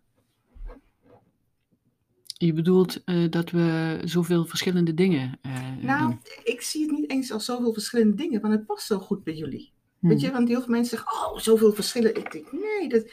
Je 2.38 2.54
bedoelt 2.54 3.04
eh, 3.04 3.30
dat 3.30 3.50
we 3.52 4.00
zoveel 4.04 4.46
verschillende 4.46 4.94
dingen 4.94 5.40
eh, 5.42 5.76
Nou, 5.82 6.10
doen. 6.10 6.20
ik 6.44 6.62
zie 6.62 6.82
het 6.82 6.92
niet 6.92 7.10
eens 7.12 7.32
als 7.32 7.46
zoveel 7.46 7.74
verschillende 7.74 8.16
dingen, 8.16 8.42
want 8.42 8.54
het 8.54 8.66
past 8.66 8.86
zo 8.88 9.00
goed 9.00 9.24
bij 9.24 9.34
jullie. 9.36 9.72
Mhm. 10.00 10.12
Weet 10.12 10.22
je, 10.22 10.32
want 10.32 10.48
heel 10.48 10.62
veel 10.62 10.70
mensen 10.74 10.98
zeggen, 10.98 11.28
oh, 11.32 11.38
zoveel 11.40 11.74
verschillen. 11.74 12.16
Ik 12.16 12.32
denk, 12.32 12.52
nee, 12.52 12.90
dat, 12.90 13.12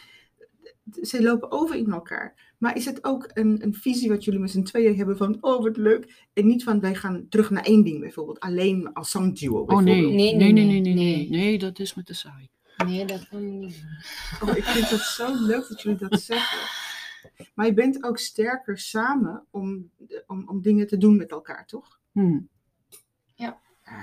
ze 1.02 1.22
lopen 1.22 1.50
over 1.50 1.76
in 1.76 1.92
elkaar. 1.92 2.52
Maar 2.58 2.76
is 2.76 2.84
het 2.84 3.04
ook 3.04 3.30
een, 3.34 3.62
een 3.62 3.74
visie 3.74 4.08
wat 4.08 4.24
jullie 4.24 4.40
met 4.40 4.50
z'n 4.50 4.62
tweeën 4.62 4.96
hebben 4.96 5.16
van, 5.16 5.36
oh, 5.40 5.62
wat 5.62 5.76
leuk. 5.76 6.28
En 6.32 6.46
niet 6.46 6.64
van, 6.64 6.80
wij 6.80 6.94
gaan 6.94 7.26
terug 7.28 7.50
naar 7.50 7.62
één 7.64 7.84
ding 7.84 8.00
bijvoorbeeld. 8.00 8.40
Alleen 8.40 8.92
als 8.92 9.10
zangduo 9.10 9.60
Oh 9.60 9.66
bijvoorbeeld. 9.66 9.96
nee. 9.96 10.14
Nee, 10.14 10.34
Nee, 10.34 10.52
nee, 10.52 10.64
nee, 10.64 10.80
nee, 10.80 10.80
nee, 10.80 10.94
nee, 10.94 11.28
nee. 11.28 11.40
nee. 11.40 11.58
dat 11.58 11.78
is 11.78 11.94
me 11.94 12.02
te 12.02 12.14
saai. 12.14 12.48
nee, 12.86 13.04
dat 13.04 13.28
kan 13.28 13.58
niet. 13.58 13.84
Oh, 14.42 14.56
ik 14.56 14.64
vind 14.64 14.90
het 14.90 15.00
zo 15.00 15.34
leuk 15.46 15.68
dat 15.68 15.82
jullie 15.82 16.08
dat 16.08 16.20
zeggen. 16.20 16.58
Maar 17.54 17.66
je 17.66 17.74
bent 17.74 18.04
ook 18.04 18.18
sterker 18.18 18.78
samen 18.78 19.44
om, 19.50 19.90
om, 20.26 20.48
om 20.48 20.62
dingen 20.62 20.86
te 20.86 20.96
doen 20.96 21.16
met 21.16 21.30
elkaar, 21.30 21.66
toch? 21.66 21.98
Mhm. 22.12 22.38
Ja, 23.34 23.60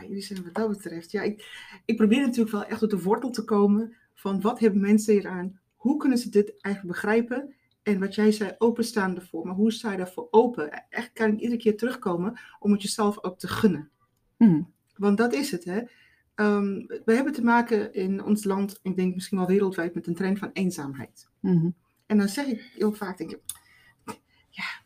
jullie 0.08 0.22
zijn 0.22 0.44
wat 0.44 0.54
dat 0.54 0.70
betreft. 0.70 1.12
Ja, 1.12 1.22
ik, 1.22 1.46
ik 1.86 1.96
probeer 1.96 2.20
natuurlijk 2.22 2.52
wel 2.52 2.66
echt 2.66 2.80
tot 2.80 2.90
de 2.90 3.02
wortel 3.02 3.30
te 3.30 3.44
komen 3.44 3.96
van 4.14 4.42
wat 4.42 4.60
hebben 4.60 4.82
mensen 4.82 5.14
hier 5.14 5.28
aan? 5.28 5.60
Hoe 5.82 5.98
kunnen 5.98 6.18
ze 6.18 6.30
dit 6.30 6.62
eigenlijk 6.62 6.96
begrijpen? 6.96 7.56
En 7.84 8.00
wat 8.00 8.16
jij 8.16 8.32
zei, 8.32 8.56
openstaan 8.58 9.16
ervoor. 9.16 9.46
Maar 9.46 9.56
hoe 9.56 9.72
sta 9.72 9.92
je 9.92 9.98
daarvoor 9.98 10.28
open? 10.32 10.90
Echt 10.90 11.14
kan 11.14 11.32
ik 11.32 11.40
iedere 11.40 11.62
keer 11.62 11.78
terugkomen 11.78 12.40
om 12.60 12.72
het 12.72 12.82
jezelf 12.82 13.24
ook 13.24 13.40
te 13.40 13.48
gunnen. 13.48 13.90
Mhm. 14.38 14.62
Want 14.96 15.18
dat 15.18 15.34
is 15.34 15.52
het, 15.52 15.64
hè. 15.64 15.82
Ehm, 16.36 16.86
we 17.06 17.14
hebben 17.14 17.34
te 17.34 17.44
maken 17.44 17.94
in 17.94 18.24
ons 18.24 18.44
land, 18.44 18.80
ik 18.82 18.96
denk 18.96 19.14
misschien 19.14 19.38
wel 19.38 19.48
wereldwijd, 19.48 19.94
met 19.94 20.08
een 20.08 20.16
trend 20.16 20.40
van 20.40 20.50
eenzaamheid. 20.54 21.30
Mhm. 21.40 21.70
En 22.06 22.18
dan 22.18 22.28
zeg 22.28 22.46
ik 22.46 22.72
heel 22.74 22.94
vaak, 22.94 23.18
denk 23.18 23.32
ik, 23.32 23.40
ja, 24.50 24.81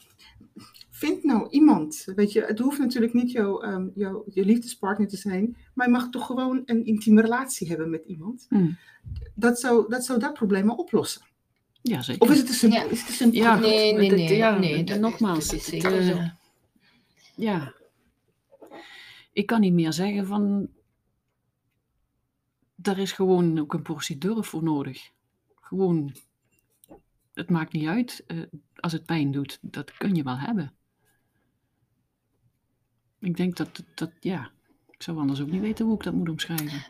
vind 0.95 1.23
nou 1.23 1.49
iemand. 1.49 2.03
Weet 2.15 2.31
je, 2.31 2.41
het 2.41 2.59
hoeft 2.59 2.79
natuurlijk 2.79 3.13
niet 3.13 3.31
jouw, 3.31 3.61
ehm, 3.61 3.87
jouw, 3.95 4.23
je 4.27 4.45
liefdespartner 4.45 5.07
te 5.07 5.17
zijn, 5.17 5.57
maar 5.73 5.85
je 5.85 5.91
mag 5.91 6.09
toch 6.09 6.25
gewoon 6.25 6.61
een 6.65 6.85
intieme 6.85 7.21
relatie 7.21 7.67
hebben 7.67 7.89
met 7.89 8.05
iemand. 8.05 8.45
Mhm. 8.49 8.71
Dat 9.33 9.59
zou 9.59 9.89
dat, 9.89 10.05
zou 10.05 10.19
dat 10.19 10.33
probleem 10.33 10.69
al 10.69 10.75
oplossen. 10.75 11.21
Ja, 11.81 12.01
zeker. 12.01 12.21
Of 12.21 12.31
is 12.31 12.37
het 12.37 12.47
te 12.47 12.53
simpel? 12.53 12.79
Ja. 12.79 12.89
Is 12.89 12.97
het 12.97 13.07
te 13.07 13.13
simpel? 13.13 13.39
Ja, 13.39 13.59
Nee, 13.59 13.93
nee, 13.93 14.11
nee. 14.11 14.35
ja, 14.35 14.57
nee 14.57 14.75
en 14.75 14.85
dat, 14.85 14.99
nogmaals, 14.99 15.53
is 15.53 15.71
eh, 15.71 16.01
zo. 16.01 16.19
Ja. 17.35 17.73
Ik 19.33 19.45
kan 19.45 19.59
niet 19.59 19.73
meer 19.73 19.93
zeggen 19.93 20.25
van. 20.25 20.69
Daar 22.75 22.99
is 22.99 23.11
gewoon 23.11 23.59
ook 23.59 23.73
een 23.73 23.81
portie 23.81 24.17
durf 24.17 24.47
voor 24.47 24.63
nodig. 24.63 25.11
Gewoon. 25.55 26.15
Het 27.33 27.49
maakt 27.49 27.73
niet 27.73 27.87
uit 27.87 28.23
eh, 28.27 28.37
als 28.75 28.91
het 28.91 29.05
pijn 29.05 29.31
doet. 29.31 29.59
Dat 29.61 29.97
kun 29.97 30.15
je 30.15 30.23
wel 30.23 30.37
hebben. 30.37 30.73
Ik 33.25 33.37
denk 33.37 33.55
dat, 33.57 33.83
dat, 33.95 34.11
ja. 34.19 34.49
Ik 34.89 35.03
zou 35.03 35.17
anders 35.17 35.41
ook 35.41 35.51
niet 35.51 35.61
weten 35.61 35.85
hoe 35.85 35.95
ik 35.95 36.03
dat 36.03 36.13
moet 36.13 36.29
omschrijven. 36.29 36.85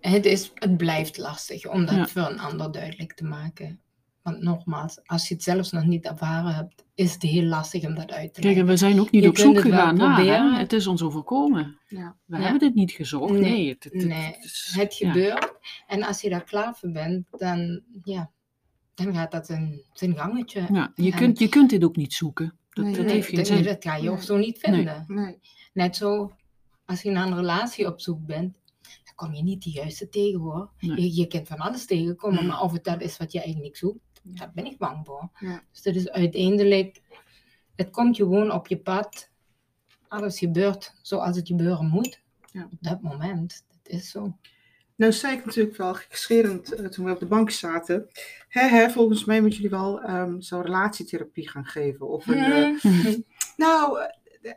Het, 0.00 0.26
is, 0.26 0.50
het 0.54 0.76
blijft 0.76 1.18
lastig 1.18 1.66
om 1.66 1.84
dat 1.86 1.94
Ja. 1.94 2.06
voor 2.06 2.22
een 2.30 2.38
ander 2.38 2.72
duidelijk 2.72 3.12
te 3.12 3.24
maken. 3.24 3.80
Want 4.22 4.40
nogmaals, 4.42 5.00
als 5.06 5.28
je 5.28 5.34
het 5.34 5.42
zelfs 5.42 5.70
nog 5.72 5.84
niet 5.84 6.04
ervaren 6.04 6.54
hebt, 6.54 6.84
is 6.94 7.12
het 7.12 7.22
heel 7.22 7.42
lastig 7.44 7.84
om 7.84 7.94
dat 7.94 8.12
uit 8.12 8.34
te 8.34 8.40
Kijk, 8.40 8.44
en 8.44 8.48
leggen. 8.48 8.66
we 8.66 8.76
zijn 8.76 9.00
ook 9.00 9.10
niet 9.10 9.22
Je 9.22 9.28
op 9.28 9.36
zoek 9.38 9.54
het 9.54 9.62
gegaan 9.62 9.96
naar. 9.96 10.18
hè. 10.24 10.58
Het 10.58 10.72
is 10.72 10.86
ons 10.86 11.02
overkomen. 11.02 11.78
Ja. 11.88 12.16
We 12.24 12.36
Ja. 12.36 12.42
hebben 12.42 12.60
dit 12.60 12.74
niet 12.74 12.90
gezocht. 12.90 13.32
Nee, 13.32 13.40
Nee, 13.40 13.68
het, 13.68 13.84
het, 13.84 13.92
het- 13.92 14.04
nee, 14.06 14.22
het 14.34 14.44
is- 14.44 14.72
Het 14.76 14.96
ja. 14.98 15.12
gebeurt. 15.12 15.52
En 15.86 16.02
als 16.02 16.20
je 16.20 16.28
daar 16.30 16.44
klaar 16.44 16.74
voor 16.76 16.90
bent, 16.90 17.26
dan, 17.30 17.82
ja, 18.02 18.30
dan 18.94 19.14
gaat 19.14 19.30
dat 19.30 19.48
een, 19.48 19.82
zijn 19.92 20.16
gangetje. 20.16 20.66
Ja, 20.72 20.92
je, 20.94 21.10
En- 21.12 21.18
kunt, 21.18 21.38
je 21.38 21.48
kunt 21.48 21.70
dit 21.70 21.84
ook 21.84 21.96
niet 21.96 22.12
zoeken. 22.12 22.58
Dat, 22.74 22.84
Nee, 22.84 22.94
dat 22.94 23.04
Nee, 23.04 23.14
heeft 23.14 23.48
geen 23.48 23.62
dat, 23.62 23.84
ga 23.84 23.96
je 23.96 24.10
ook 24.10 24.22
zo 24.22 24.36
niet 24.36 24.58
vinden. 24.58 25.04
Nee. 25.08 25.38
Net 25.72 25.96
zo, 25.96 26.32
als 26.84 27.02
je 27.02 27.10
naar 27.10 27.26
een 27.26 27.36
relatie 27.36 27.86
op 27.86 28.00
zoek 28.00 28.26
bent, 28.26 28.56
dan 29.04 29.14
kom 29.14 29.34
je 29.34 29.42
niet 29.42 29.62
de 29.62 29.70
juiste 29.70 30.08
tegen 30.08 30.40
hoor. 30.40 30.70
Je, 30.78 31.14
je 31.14 31.26
kunt 31.26 31.48
van 31.48 31.58
alles 31.58 31.86
tegenkomen, 31.86 32.46
maar 32.46 32.62
of 32.62 32.72
het 32.72 32.84
dat 32.84 33.00
is 33.00 33.16
wat 33.16 33.32
je 33.32 33.42
eigenlijk 33.42 33.76
zoekt, 33.76 34.20
daar 34.22 34.50
ben 34.54 34.66
ik 34.66 34.78
bang 34.78 35.06
voor. 35.06 35.30
Dus 35.72 35.82
dat 35.82 35.94
is 35.94 36.10
uiteindelijk, 36.10 37.02
het 37.74 37.90
komt 37.90 38.16
gewoon 38.16 38.52
op 38.52 38.66
je 38.66 38.78
pad. 38.78 39.30
Alles 40.08 40.38
gebeurt 40.38 40.94
zoals 41.02 41.36
het 41.36 41.46
gebeuren 41.46 41.86
moet. 41.86 42.22
Ja. 42.52 42.64
Op 42.64 42.78
dat 42.80 43.02
moment. 43.02 43.64
Dat 43.68 43.92
is 43.92 44.10
zo. 44.10 44.36
Nou 44.96 45.12
zei 45.12 45.36
ik 45.36 45.44
natuurlijk 45.44 45.76
wel 45.76 45.94
gekscherend 45.94 46.72
eh, 46.72 46.86
toen 46.86 47.04
we 47.04 47.10
op 47.10 47.18
de 47.18 47.26
bank 47.26 47.50
zaten. 47.50 48.08
Hè, 48.48 48.66
hè, 48.66 48.90
volgens 48.90 49.24
mij 49.24 49.40
moeten 49.40 49.60
jullie 49.60 49.76
wel 49.76 50.00
ehm 50.00 50.40
zo'n 50.40 50.62
relatietherapie 50.62 51.48
gaan 51.48 51.64
geven. 51.64 52.08
Of 52.08 52.26
een, 52.26 52.34
eh, 52.34 52.84
Mhm. 52.84 53.20
nou, 53.56 53.98
eh, 54.42 54.52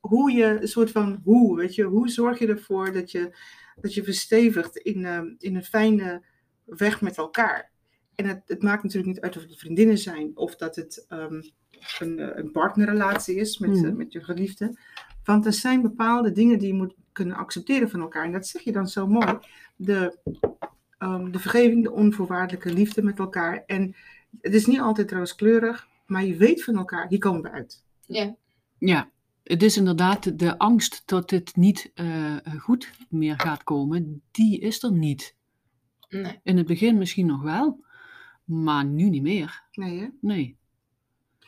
hoe 0.00 0.32
je, 0.32 0.44
een 0.44 0.68
soort 0.68 0.90
van 0.90 1.20
hoe, 1.24 1.56
weet 1.56 1.74
je. 1.74 1.84
Hoe 1.84 2.08
zorg 2.08 2.38
je 2.38 2.46
ervoor 2.46 2.92
dat 2.92 3.10
je, 3.10 3.36
dat 3.80 3.94
je 3.94 4.04
verstevigt 4.04 4.76
in, 4.76 5.04
ehm, 5.04 5.26
in 5.38 5.56
een 5.56 5.64
fijne 5.64 6.22
weg 6.64 7.00
met 7.00 7.16
elkaar. 7.16 7.70
En 8.14 8.26
het, 8.26 8.42
het 8.46 8.62
maakt 8.62 8.82
natuurlijk 8.82 9.12
niet 9.12 9.22
uit 9.22 9.36
of 9.36 9.42
het 9.42 9.58
vriendinnen 9.58 9.98
zijn 9.98 10.36
of 10.36 10.56
dat 10.56 10.76
het 10.76 11.04
ehm, 11.08 11.42
een, 11.98 12.38
een 12.38 12.50
partnerrelatie 12.50 13.36
is 13.36 13.58
met, 13.58 13.84
eh, 13.84 13.90
met 13.90 14.12
je 14.12 14.24
geliefde. 14.24 14.78
Want 15.24 15.46
er 15.46 15.52
zijn 15.52 15.82
bepaalde 15.82 16.32
dingen 16.32 16.58
die 16.58 16.68
je 16.68 16.74
moet 16.74 16.94
kunnen 17.12 17.36
accepteren 17.36 17.90
van 17.90 18.00
elkaar. 18.00 18.24
En 18.24 18.32
dat 18.32 18.46
zeg 18.46 18.62
je 18.62 18.72
dan 18.72 18.88
zo 18.88 19.06
mooi. 19.06 19.38
De, 19.76 20.18
ehm, 20.98 21.30
de 21.30 21.38
vergeving, 21.38 21.82
de 21.82 21.92
onvoorwaardelijke 21.92 22.72
liefde 22.72 23.02
met 23.02 23.18
elkaar. 23.18 23.62
En 23.66 23.94
het 24.40 24.54
is 24.54 24.66
niet 24.66 24.80
altijd 24.80 25.12
rooskleurig, 25.12 25.88
maar 26.06 26.24
je 26.24 26.36
weet 26.36 26.64
van 26.64 26.76
elkaar, 26.76 27.08
hier 27.08 27.18
komen 27.18 27.42
we 27.42 27.50
uit. 27.50 27.84
Ja. 28.06 28.36
Ja, 28.78 29.10
het 29.42 29.62
is 29.62 29.76
inderdaad 29.76 30.38
de 30.38 30.58
angst 30.58 31.02
dat 31.04 31.30
het 31.30 31.56
niet 31.56 31.90
eh, 31.94 32.36
goed 32.58 32.92
meer 33.08 33.40
gaat 33.40 33.64
komen, 33.64 34.22
die 34.30 34.58
is 34.60 34.82
er 34.82 34.92
niet. 34.92 35.36
Nee. 36.08 36.40
In 36.42 36.56
het 36.56 36.66
begin 36.66 36.98
misschien 36.98 37.26
nog 37.26 37.42
wel, 37.42 37.84
maar 38.44 38.84
nu 38.84 39.08
niet 39.08 39.22
meer. 39.22 39.62
Nee, 39.72 40.00
hè? 40.00 40.08
Nee. 40.20 40.56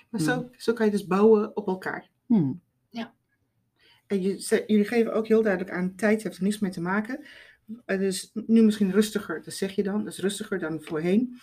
Maar 0.09 0.21
zo, 0.21 0.51
zo 0.57 0.73
kan 0.73 0.87
je 0.87 0.93
dus 0.93 1.07
bouwen 1.07 1.57
op 1.57 1.67
elkaar. 1.67 2.09
Hm. 2.27 2.53
En 4.07 4.23
je, 4.23 4.43
ze- 4.43 4.65
jullie 4.67 4.85
geven 4.85 5.15
ook 5.15 5.27
heel 5.27 5.43
duidelijk 5.43 5.73
aan, 5.73 5.95
tijd 5.97 6.23
heeft 6.23 6.37
er 6.37 6.43
niets 6.43 6.59
mee 6.59 6.71
te 6.71 6.81
maken. 6.81 7.25
Het 7.85 8.01
is 8.01 8.31
nu 8.47 8.63
misschien 8.63 8.93
rustiger, 8.93 9.43
dat 9.45 9.55
zeg 9.55 9.75
je 9.75 9.83
dan. 9.83 10.05
Dat 10.05 10.13
is 10.13 10.19
rustiger 10.19 10.59
dan 10.59 10.83
voorheen. 10.83 11.41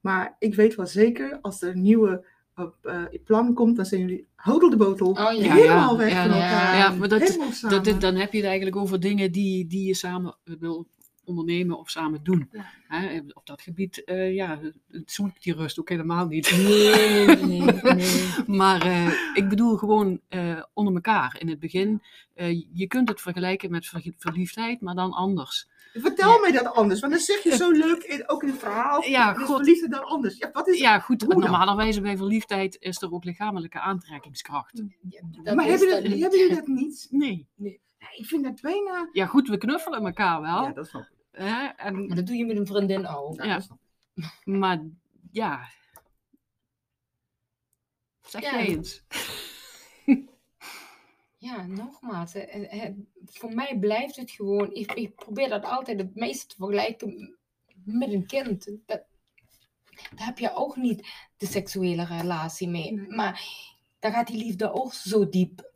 Maar 0.00 0.36
ik 0.38 0.54
weet 0.54 0.74
wel 0.74 0.86
zeker, 0.86 1.38
als 1.40 1.62
er 1.62 1.68
een 1.70 1.82
nieuwe 1.82 2.24
eh, 2.82 3.04
plan 3.24 3.54
komt, 3.54 3.76
dan 3.76 3.86
zijn 3.86 4.00
jullie 4.00 4.26
hodel 4.34 4.70
de 4.70 4.76
botel. 4.76 5.08
Oh 5.08 5.16
ja. 5.16 5.54
helemaal 5.54 5.92
ja, 5.92 5.96
weg 5.96 6.12
ja, 6.12 6.28
van 6.28 6.36
ja. 6.36 6.42
elkaar. 6.42 6.76
Ja, 6.76 6.90
maar 6.90 7.08
dat-. 7.08 7.38
Dat, 7.84 8.00
dan 8.00 8.14
heb 8.14 8.32
je 8.32 8.38
het 8.38 8.46
eigenlijk 8.46 8.76
over 8.76 9.00
dingen 9.00 9.32
die, 9.32 9.66
die 9.66 9.86
je 9.86 9.94
samen 9.94 10.36
wil 10.58 10.86
ondernemen 11.24 11.78
of 11.78 11.90
samen 11.90 12.22
doen. 12.22 12.48
Ja. 12.52 12.70
Hè, 12.88 13.20
op 13.32 13.46
dat 13.46 13.62
gebied, 13.62 14.04
eh, 14.04 14.34
ja, 14.34 14.60
zoek 15.06 15.42
die 15.42 15.54
rust 15.54 15.80
ook 15.80 15.88
helemaal 15.88 16.26
niet. 16.26 16.50
Nee, 16.50 17.26
nee, 17.26 17.62
nee. 17.94 18.24
Maar 18.58 18.82
eh, 18.82 19.12
ik 19.34 19.48
bedoel 19.48 19.76
gewoon 19.76 20.20
eh, 20.28 20.62
onder 20.72 20.94
elkaar. 20.94 21.36
In 21.38 21.48
het 21.48 21.58
begin, 21.58 22.02
je 22.72 22.86
kunt 22.86 23.08
het 23.08 23.20
vergelijken 23.20 23.70
met 23.70 23.86
ver- 23.86 24.12
verliefdheid, 24.18 24.80
maar 24.80 24.94
dan 24.94 25.12
anders. 25.12 25.68
Vertel 26.00 26.30
Ja. 26.32 26.38
mij 26.40 26.52
dat 26.52 26.74
anders, 26.74 27.00
want 27.00 27.12
dan 27.12 27.22
zeg 27.22 27.42
je 27.42 27.56
zo 27.56 27.70
leuk, 27.70 28.02
in, 28.02 28.28
ook 28.28 28.42
in 28.42 28.48
het 28.48 28.58
verhaal. 28.58 29.02
Ja, 29.04 29.32
dus 29.32 29.44
god. 29.44 29.56
verliefde 29.56 29.88
dan 29.88 30.04
anders. 30.04 30.36
Ja, 30.36 30.50
wat 30.52 30.68
is 30.68 30.78
Ja, 30.78 30.98
goed, 30.98 31.26
normalerwijze 31.28 32.00
bij 32.00 32.16
verliefdheid 32.16 32.76
is 32.80 33.02
er 33.02 33.12
ook 33.12 33.24
lichamelijke 33.24 33.80
aantrekkingskracht. 33.80 34.82
Ja, 35.08 35.20
dat 35.42 35.54
maar 35.54 35.64
hebben, 35.64 35.88
dat 35.88 36.02
jullie, 36.02 36.18
jullie 36.18 36.54
dat 36.54 36.66
niet? 36.66 37.06
Nee. 37.10 37.48
Ja, 37.54 38.08
ik 38.16 38.26
vind 38.26 38.44
dat 38.44 38.60
bijna... 38.60 39.08
Ja, 39.12 39.26
goed, 39.26 39.48
we 39.48 39.56
knuffelen 39.58 40.04
elkaar 40.04 40.40
wel. 40.40 40.62
Ja, 40.62 40.72
dat 40.72 40.88
snap 40.88 41.02
ik. 41.02 41.08
Hè, 41.30 41.64
en, 41.66 42.06
Maar 42.06 42.16
dat 42.16 42.26
doe 42.26 42.36
je 42.36 42.44
met 42.46 42.56
een 42.56 42.66
vriendin 42.66 43.06
ook. 43.06 43.42
Ja, 43.44 43.54
dat 43.58 43.68
maar 44.44 44.82
ja. 45.32 45.68
Zeg 48.26 48.42
Ja, 48.42 48.50
jij 48.50 48.66
dat- 48.66 48.76
eens. 48.76 49.02
Ja, 51.44 51.66
nogmaals. 51.66 52.32
Voor 53.24 53.54
mij 53.54 53.78
blijft 53.78 54.16
het 54.16 54.30
gewoon. 54.30 54.72
Ik, 54.72 54.92
ik 54.92 55.14
probeer 55.14 55.48
dat 55.48 55.64
altijd 55.64 55.98
het 55.98 56.14
meeste 56.14 56.46
te 56.46 56.54
vergelijken 56.56 57.36
met 57.84 58.12
een 58.12 58.26
kind. 58.26 58.64
Dat, 58.86 59.02
daar 60.14 60.26
heb 60.26 60.38
je 60.38 60.54
ook 60.54 60.76
niet 60.76 61.08
de 61.36 61.46
seksuele 61.46 62.04
relatie 62.04 62.68
mee. 62.68 63.06
Maar 63.08 63.48
dan 63.98 64.12
gaat 64.12 64.26
die 64.26 64.36
liefde 64.36 64.72
ook 64.72 64.92
zo 64.92 65.28
diep. 65.28 65.72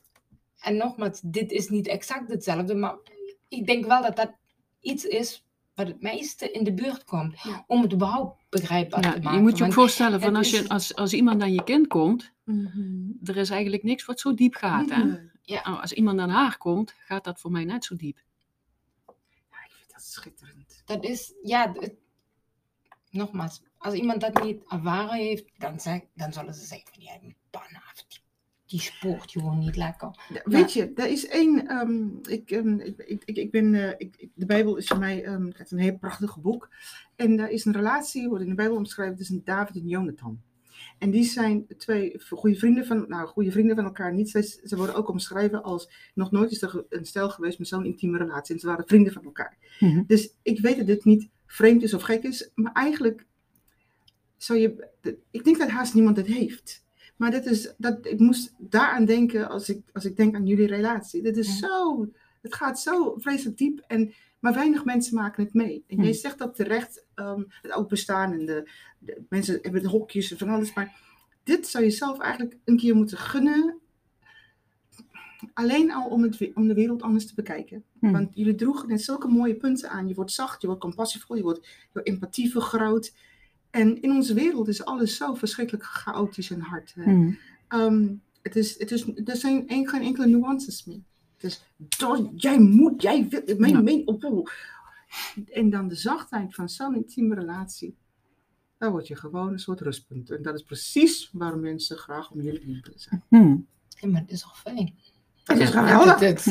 En 0.59 0.77
nogmaals, 0.77 1.21
dit 1.25 1.51
is 1.51 1.69
niet 1.69 1.87
exact 1.87 2.31
hetzelfde. 2.31 2.75
Maar 2.75 2.97
ik 3.49 3.67
denk 3.67 3.87
wel 3.87 4.03
dat 4.03 4.17
dat 4.17 4.33
iets 4.81 5.05
is 5.05 5.47
wat 5.79 5.87
het 5.87 6.03
meeste 6.03 6.51
in 6.51 6.65
de 6.65 6.73
buurt 6.75 7.05
komt. 7.05 7.41
Ja. 7.43 7.65
Om 7.67 7.83
het 7.83 7.93
überhaupt 7.93 8.43
begrijpbaar 8.49 9.01
te 9.03 9.09
Ja, 9.09 9.15
maken. 9.15 9.33
je 9.35 9.41
moet 9.41 9.59
je 9.59 9.65
ook 9.65 9.73
voorstellen, 9.73 10.21
van 10.21 10.37
als, 10.37 10.51
je, 10.51 10.57
is- 10.59 10.69
als, 10.69 10.95
als 10.95 11.13
iemand 11.13 11.43
aan 11.43 11.53
je 11.53 11.65
kind 11.65 11.87
komt, 11.87 12.33
Mhm. 12.45 13.11
er 13.25 13.37
is 13.37 13.51
eigenlijk 13.51 13.83
niks 13.83 14.05
wat 14.05 14.21
zo 14.21 14.35
diep 14.35 14.55
gaat. 14.55 14.91
Hè? 14.91 15.05
Nee. 15.05 15.31
Nou, 15.65 15.81
als 15.81 15.93
iemand 15.93 16.19
aan 16.21 16.29
haar 16.31 16.59
komt, 16.59 16.95
gaat 16.99 17.25
dat 17.25 17.41
voor 17.41 17.51
mij 17.51 17.65
net 17.65 17.85
zo 17.85 17.97
diep. 17.97 18.19
Ja, 19.07 19.65
ik 19.65 19.71
vind 19.79 19.93
dat 19.93 20.03
schitterend. 20.03 20.83
Dat 20.85 21.05
is, 21.05 21.33
ja, 21.43 21.73
het- 21.73 21.95
nogmaals, 23.11 23.63
als 23.79 23.95
iemand 23.95 24.21
dat 24.21 24.43
niet 24.43 24.63
ervaren 24.69 25.17
heeft, 25.17 25.45
dan, 25.59 25.81
zeg, 25.81 26.01
dan 26.15 26.33
zullen 26.33 26.55
ze 26.55 26.65
zeggen 26.67 26.89
van, 26.95 27.03
ja, 27.03 27.19
pan 27.51 27.63
af, 27.89 28.05
die, 28.69 28.81
spoort 28.81 29.31
gewoon 29.31 29.59
niet 29.59 29.77
lekker. 29.77 30.11
Ja, 30.33 30.41
weet 30.45 30.73
je, 30.73 30.93
er 30.95 31.09
is 31.09 31.27
één. 31.27 31.67
ehm, 31.67 32.07
ik, 32.29 32.51
ehm, 32.51 32.81
ik, 32.81 32.99
ik, 32.99 33.23
ik, 33.25 33.37
ik 33.37 33.51
ben, 33.51 33.75
eh, 33.75 33.95
ik, 33.97 34.29
de 34.35 34.47
Bijbel 34.47 34.77
is 34.77 34.87
voor 34.87 34.99
mij 34.99 35.25
ehm, 35.25 35.47
het 35.47 35.61
is 35.61 35.71
een 35.71 35.79
heel 35.79 35.99
prachtig 35.99 36.41
boek. 36.41 36.69
En 37.17 37.37
daar 37.37 37.51
is 37.51 37.65
een 37.65 37.73
relatie, 37.73 38.29
wordt 38.29 38.43
in 38.43 38.49
de 38.49 38.57
Bijbel 38.57 38.77
omschreven, 38.77 39.17
tussen 39.17 39.45
David 39.45 39.77
en 39.77 39.89
Jonathan. 39.89 40.41
En 40.99 41.11
die 41.11 41.25
zijn 41.25 41.67
twee 41.77 42.21
goede 42.31 42.57
vrienden 42.57 42.87
van, 42.87 43.05
nou, 43.09 43.29
goede 43.29 43.51
vrienden 43.51 43.77
van 43.77 43.85
elkaar 43.85 44.15
niet. 44.15 44.31
Ze, 44.31 44.61
ze 44.65 44.77
worden 44.77 44.95
ook 44.95 45.09
omschreven 45.09 45.63
als, 45.63 45.91
nog 46.15 46.31
nooit 46.31 46.51
is 46.51 46.63
er 46.63 46.85
een 46.89 47.05
stel 47.05 47.31
geweest 47.31 47.59
met 47.59 47.69
zo'n 47.69 47.85
intieme 47.85 48.19
relatie. 48.19 48.55
En 48.55 48.61
ze 48.61 48.67
waren 48.67 48.87
vrienden 48.87 49.13
van 49.13 49.25
elkaar. 49.25 49.57
Mhm. 49.81 50.03
Dus 50.07 50.35
ik 50.43 50.61
weet 50.61 50.77
dat 50.77 50.87
dit 50.87 51.05
niet 51.05 51.29
vreemd 51.47 51.83
is 51.83 51.95
of 51.95 52.03
gek 52.03 52.23
is, 52.23 52.51
maar 52.55 52.73
eigenlijk 52.73 53.27
zou 54.37 54.59
je, 54.59 54.89
ik 55.31 55.45
denk 55.45 55.59
dat 55.59 55.69
haast 55.69 55.95
niemand 55.95 56.17
het 56.17 56.27
heeft. 56.27 56.87
Maar 57.19 57.31
dat 57.31 57.47
is, 57.47 57.75
dat, 57.79 58.07
ik 58.07 58.19
moest 58.19 58.55
daaraan 58.59 59.05
denken 59.05 59.49
als 59.49 59.69
ik, 59.69 59.83
als 59.93 60.05
ik 60.05 60.17
denk 60.17 60.35
aan 60.35 60.47
jullie 60.47 60.67
relatie. 60.67 61.23
Dit 61.23 61.37
is 61.37 61.47
Ja. 61.61 61.67
zo, 61.69 62.07
het 62.43 62.55
gaat 62.55 62.81
zo 62.81 63.15
vreselijk 63.19 63.59
diep, 63.59 63.85
en, 63.87 64.13
maar 64.39 64.55
weinig 64.55 64.85
mensen 64.85 65.15
maken 65.15 65.45
het 65.45 65.55
mee. 65.55 65.85
En 65.87 65.97
jij 65.97 66.07
Hm. 66.07 66.13
zegt 66.13 66.43
ook 66.43 66.55
terecht, 66.55 67.05
ehm, 67.15 67.43
het 67.63 67.73
ook 67.73 67.89
bestaan 67.89 68.33
en 68.33 68.47
de, 68.47 68.71
de 68.99 69.23
mensen 69.29 69.59
hebben 69.63 69.83
de 69.83 69.89
hokjes 69.89 70.31
en 70.31 70.39
van 70.39 70.49
alles, 70.49 70.75
maar 70.75 71.01
dit 71.43 71.67
zou 71.67 71.85
je 71.85 71.91
zelf 71.91 72.19
eigenlijk 72.19 72.57
een 72.65 72.77
keer 72.77 72.95
moeten 72.97 73.19
gunnen. 73.19 73.79
Alleen 75.55 75.93
al 75.93 76.09
om, 76.09 76.23
het, 76.23 76.51
om 76.55 76.69
de 76.69 76.75
wereld 76.75 77.03
anders 77.03 77.27
te 77.27 77.35
bekijken. 77.35 77.85
Hm. 78.01 78.11
Want 78.13 78.29
jullie 78.35 78.55
droegen 78.55 78.89
net 78.89 79.03
zulke 79.03 79.29
mooie 79.29 79.55
punten 79.55 79.91
aan. 79.91 80.09
Je 80.09 80.15
wordt 80.15 80.33
zacht, 80.33 80.61
je 80.61 80.67
wordt 80.67 80.83
compassievol, 80.83 81.37
je 81.37 81.43
wordt 81.43 81.69
je 81.93 82.03
empathie 82.03 82.51
vergroot. 82.51 83.13
En 83.71 84.03
in 84.03 84.11
onze 84.11 84.35
wereld 84.35 84.69
is 84.69 84.85
alles 84.85 85.17
zo 85.17 85.35
verschrikkelijk 85.35 85.85
chaotisch 85.85 86.51
en 86.51 86.61
hard. 86.61 86.93
hè. 86.95 87.13
Mhm. 87.13 87.33
Ehm, 87.69 88.09
het 88.43 88.57
is, 88.57 88.79
het 88.79 88.91
is, 88.91 89.05
er 89.25 89.37
zijn 89.37 89.65
een- 89.67 89.89
geen 89.89 90.03
enkele 90.03 90.27
nuances 90.27 90.85
meer. 90.85 91.01
Het 91.35 91.45
is, 91.45 91.63
"Door- 91.99 92.31
jij 92.35 92.59
moet, 92.59 93.03
jij 93.03 93.29
wil, 93.29 93.43
mijn 93.59 93.97
Ja. 93.99 94.03
op. 94.05 94.25
op." 94.25 94.53
En 95.53 95.71
dan 95.71 95.89
de 95.89 95.95
zachtheid 95.95 96.55
van 96.55 96.69
zo'n 96.69 96.95
intieme 96.95 97.35
relatie. 97.35 97.97
Daar 98.79 98.91
word 98.91 99.07
je 99.07 99.17
gewoon 99.17 99.53
een 99.53 99.59
soort 99.59 99.81
rustpunt. 99.81 100.31
En 100.31 100.43
dat 100.43 100.55
is 100.55 100.63
precies 100.63 101.31
waarom 101.33 101.61
mensen 101.61 101.97
graag 101.97 102.31
om 102.31 102.41
jullie 102.43 102.61
heen 102.65 102.81
willen 102.83 103.01
zijn. 103.01 103.23
Mhm. 103.29 103.57
Ja, 103.89 104.09
maar 104.09 104.21
dat 104.21 104.31
is 104.31 104.41
toch 104.41 104.59
fijn? 104.61 104.95
Dat 105.45 105.59
is 105.59 105.71
Dat, 105.73 105.85
geweldig. 105.85 106.19
dat, 106.19 106.45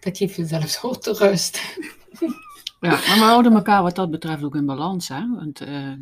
dat 0.00 0.16
geeft 0.16 0.34
je 0.34 0.46
zelfs 0.46 0.82
ook 0.82 1.02
de 1.02 1.12
rust. 1.12 1.76
Ja, 2.80 2.90
maar 2.90 3.00
we 3.00 3.24
houden 3.24 3.52
elkaar 3.52 3.82
wat 3.82 3.94
dat 3.96 4.10
betreft 4.10 4.42
ook 4.42 4.54
in 4.54 4.66
balans. 4.66 5.08
Hè? 5.08 5.28
Want 5.34 5.60
eh, 5.60 5.92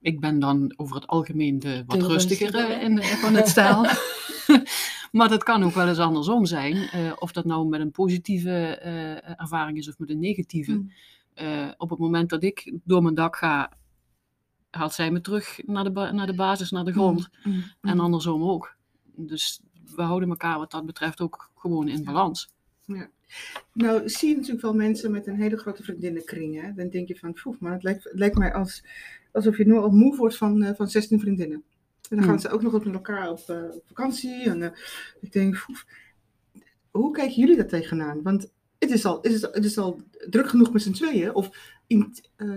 ik 0.00 0.20
ben 0.20 0.38
dan 0.38 0.72
over 0.76 0.94
het 0.94 1.06
algemeen 1.06 1.58
de 1.58 1.84
wat 1.86 2.00
De 2.00 2.06
rustiger 2.06 2.50
rustigere. 2.50 2.74
eh, 2.74 2.82
in, 2.82 3.02
van 3.02 3.34
het 3.34 3.48
stijl. 3.48 3.86
maar 5.12 5.28
dat 5.28 5.42
kan 5.42 5.62
ook 5.64 5.74
wel 5.74 5.88
eens 5.88 5.98
andersom 5.98 6.44
zijn. 6.46 6.76
eh, 6.76 7.12
of 7.18 7.32
dat 7.32 7.44
nou 7.44 7.68
met 7.68 7.80
een 7.80 7.90
positieve 7.90 8.50
eh, 8.76 9.40
ervaring 9.40 9.78
is 9.78 9.88
of 9.88 9.98
met 9.98 10.10
een 10.10 10.18
negatieve. 10.18 10.72
Mm. 10.72 10.90
Op 11.76 11.90
het 11.90 11.98
moment 11.98 12.28
dat 12.30 12.42
ik 12.42 12.72
door 12.84 13.02
mijn 13.02 13.14
dak 13.14 13.36
ga, 13.36 13.72
haalt 14.70 14.92
zij 14.92 15.10
me 15.10 15.20
terug 15.20 15.58
naar 15.66 15.84
de, 15.84 15.90
naar 15.90 16.26
de 16.26 16.34
basis, 16.34 16.70
naar 16.70 16.84
de 16.84 16.92
grond. 16.92 17.28
Mm, 17.42 17.64
En 17.80 17.94
mm. 17.94 18.00
andersom 18.00 18.42
ook. 18.42 18.76
Dus 19.16 19.60
we 19.94 20.02
houden 20.02 20.28
elkaar 20.28 20.58
wat 20.58 20.70
dat 20.70 20.86
betreft 20.86 21.20
ook 21.20 21.50
gewoon 21.56 21.88
in 21.88 21.96
Ja. 21.98 22.02
balans. 22.04 22.48
Nou, 23.72 24.08
zie 24.08 24.28
je 24.28 24.34
natuurlijk 24.34 24.62
wel 24.62 24.74
mensen 24.74 25.10
met 25.10 25.26
een 25.26 25.36
hele 25.40 25.56
grote 25.56 25.82
vriendinnenkring. 25.82 26.60
Hè? 26.60 26.72
Dan 26.74 26.88
denk 26.88 27.08
je 27.08 27.16
van, 27.16 27.32
poef, 27.32 27.58
maar 27.58 27.72
het 27.72 27.82
lijkt, 27.82 28.04
het 28.04 28.18
lijkt 28.18 28.36
mij 28.38 28.54
als, 28.54 28.84
alsof 29.36 29.56
je 29.56 29.66
nu 29.66 29.74
al 29.74 29.90
moe 29.90 30.16
wordt 30.16 30.36
van, 30.36 30.62
eh, 30.62 30.74
van 30.74 30.88
16 30.88 31.20
vriendinnen. 31.20 31.62
En 32.10 32.16
dan 32.16 32.18
gaan 32.24 32.28
Hmm. 32.28 32.38
ze 32.42 32.48
ook 32.48 32.62
nog 32.62 32.84
met 32.84 32.94
elkaar 32.94 33.30
op, 33.30 33.38
eh, 33.46 33.62
op 33.74 33.82
vakantie. 33.86 34.42
En 34.50 34.62
eh, 34.62 34.70
ik 35.20 35.32
denk, 35.32 35.64
poef, 35.66 35.86
hoe 36.90 37.10
kijken 37.12 37.34
jullie 37.36 37.56
daar 37.56 37.66
tegenaan? 37.66 38.22
Want 38.22 38.52
het 38.78 38.90
is 38.90 39.04
al, 39.04 39.16
het 39.16 39.32
is, 39.32 39.42
het 39.42 39.64
is 39.64 39.78
al 39.78 40.00
druk 40.30 40.48
genoeg 40.48 40.72
met 40.72 40.82
z'n 40.82 40.92
tweeën. 40.92 41.34
Of 41.34 41.74
in, 41.86 42.14
eh, 42.36 42.48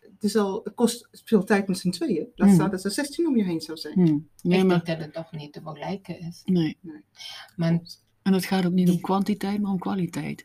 het, 0.00 0.22
is 0.24 0.36
al, 0.36 0.60
het 0.64 0.74
kost 0.74 1.08
veel 1.24 1.44
tijd 1.44 1.68
met 1.68 1.78
z'n 1.78 1.90
tweeën. 1.90 2.26
Laat 2.34 2.48
Hmm. 2.48 2.56
staan 2.56 2.70
dat 2.70 2.84
er 2.84 2.90
16 2.90 3.26
om 3.26 3.36
je 3.36 3.44
heen 3.44 3.60
zou 3.60 3.78
zijn. 3.78 3.94
Hm. 3.94 4.18
Nee, 4.48 4.58
ik 4.60 4.66
maar, 4.66 4.84
denk 4.84 4.86
dat 4.98 4.98
het 5.06 5.12
toch 5.14 5.32
niet 5.32 5.52
te 5.52 5.60
vergelijken 5.62 6.20
is. 6.20 6.42
nee. 6.44 6.76
Maar, 7.56 7.80
En 8.22 8.32
het 8.32 8.44
gaat 8.44 8.66
ook 8.66 8.72
niet 8.72 8.90
om 8.90 9.00
kwantiteit, 9.00 9.60
maar 9.60 9.70
om 9.72 9.78
kwaliteit. 9.78 10.44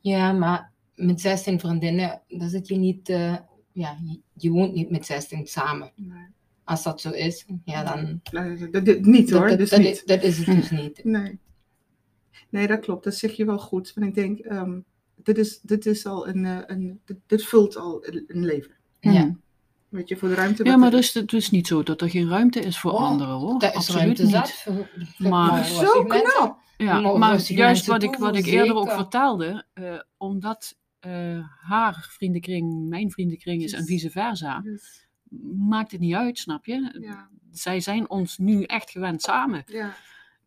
ja, 0.00 0.32
maar 0.32 0.72
met 0.94 1.20
16 1.20 1.60
vriendinnen, 1.60 2.22
dan 2.28 2.48
zit 2.48 2.68
je 2.68 2.76
niet, 2.76 3.08
eh, 3.08 3.36
ja, 3.78 3.96
je, 4.04 4.20
je 4.32 4.50
woont 4.50 4.74
niet 4.74 4.90
met 4.90 5.06
16 5.06 5.46
samen. 5.46 5.92
Nee, 5.96 6.26
Als 6.64 6.82
dat 6.82 7.00
zo 7.00 7.10
is, 7.10 7.44
ja, 7.64 7.84
dan. 7.84 8.20
Nee, 8.30 8.70
dat, 8.70 8.84
dat- 8.86 9.00
niet 9.00 9.30
hoor, 9.30 9.48
dat, 9.48 9.58
dus 9.58 9.70
niet. 9.70 9.86
is, 9.86 10.04
dat 10.04 10.22
is 10.22 10.36
het 10.38 10.46
dus 10.46 10.70
niet. 10.70 11.04
Nee. 11.04 11.38
nee, 12.48 12.66
dat 12.66 12.80
klopt. 12.80 13.04
Dat 13.04 13.14
zeg 13.14 13.32
je 13.32 13.44
wel 13.44 13.58
goed. 13.58 13.92
Want 13.94 14.06
ik 14.06 14.14
denk, 14.14 14.38
ehm, 14.38 14.78
dit, 15.16 15.38
is, 15.38 15.60
dit 15.60 15.86
is 15.86 16.06
al 16.06 16.28
een, 16.28 16.44
eh, 16.44 16.58
een 16.66 17.00
dit, 17.04 17.16
dit 17.26 17.44
vult 17.44 17.76
al 17.76 18.06
een, 18.06 18.24
een 18.26 18.44
leven. 18.44 18.72
Ja. 19.00 19.10
Hm. 19.22 19.32
Weet 19.88 20.08
je, 20.08 20.16
voor 20.16 20.28
de 20.28 20.34
ruimte. 20.34 20.64
Ja, 20.64 20.76
maar 20.76 20.90
er- 20.92 20.96
dus, 20.96 21.12
het 21.14 21.32
is 21.32 21.50
niet 21.50 21.66
zo 21.66 21.82
dat 21.82 22.00
er 22.00 22.10
geen 22.10 22.28
ruimte 22.28 22.60
is 22.60 22.78
voor 22.78 22.92
Oh, 22.92 23.00
anderen 23.02 23.34
hoor. 23.34 23.58
Dat 23.58 23.70
is 23.70 23.76
Absoluut 23.76 24.00
ruimte 24.18 24.22
niet. 24.22 24.30
zat. 24.32 24.66
Maar- 25.18 25.64
Zo 25.64 26.04
knap! 26.04 26.58
Ja, 26.76 27.00
maar 27.16 27.40
juist 27.40 27.86
wat 27.86 28.02
ik, 28.02 28.14
wat 28.16 28.36
ik 28.36 28.46
eerder 28.46 28.74
ook 28.74 28.90
vertelde, 28.90 29.64
eh, 29.72 30.00
omdat 30.16 30.76
eh, 31.08 31.44
haar 31.68 32.06
vriendenkring 32.10 32.88
mijn 32.88 33.10
vriendenkring 33.10 33.62
is 33.62 33.72
en 33.72 33.84
vice 33.84 34.10
versa, 34.10 34.62
maakt 35.68 35.90
het 35.92 36.00
niet 36.00 36.14
uit, 36.14 36.38
snap 36.38 36.66
je? 36.66 36.98
ja, 37.00 37.30
Zij 37.50 37.80
zijn 37.80 38.10
ons 38.10 38.38
nu 38.38 38.62
echt 38.62 38.90
gewend 38.90 39.22
samen 39.22 39.62
ja, 39.66 39.94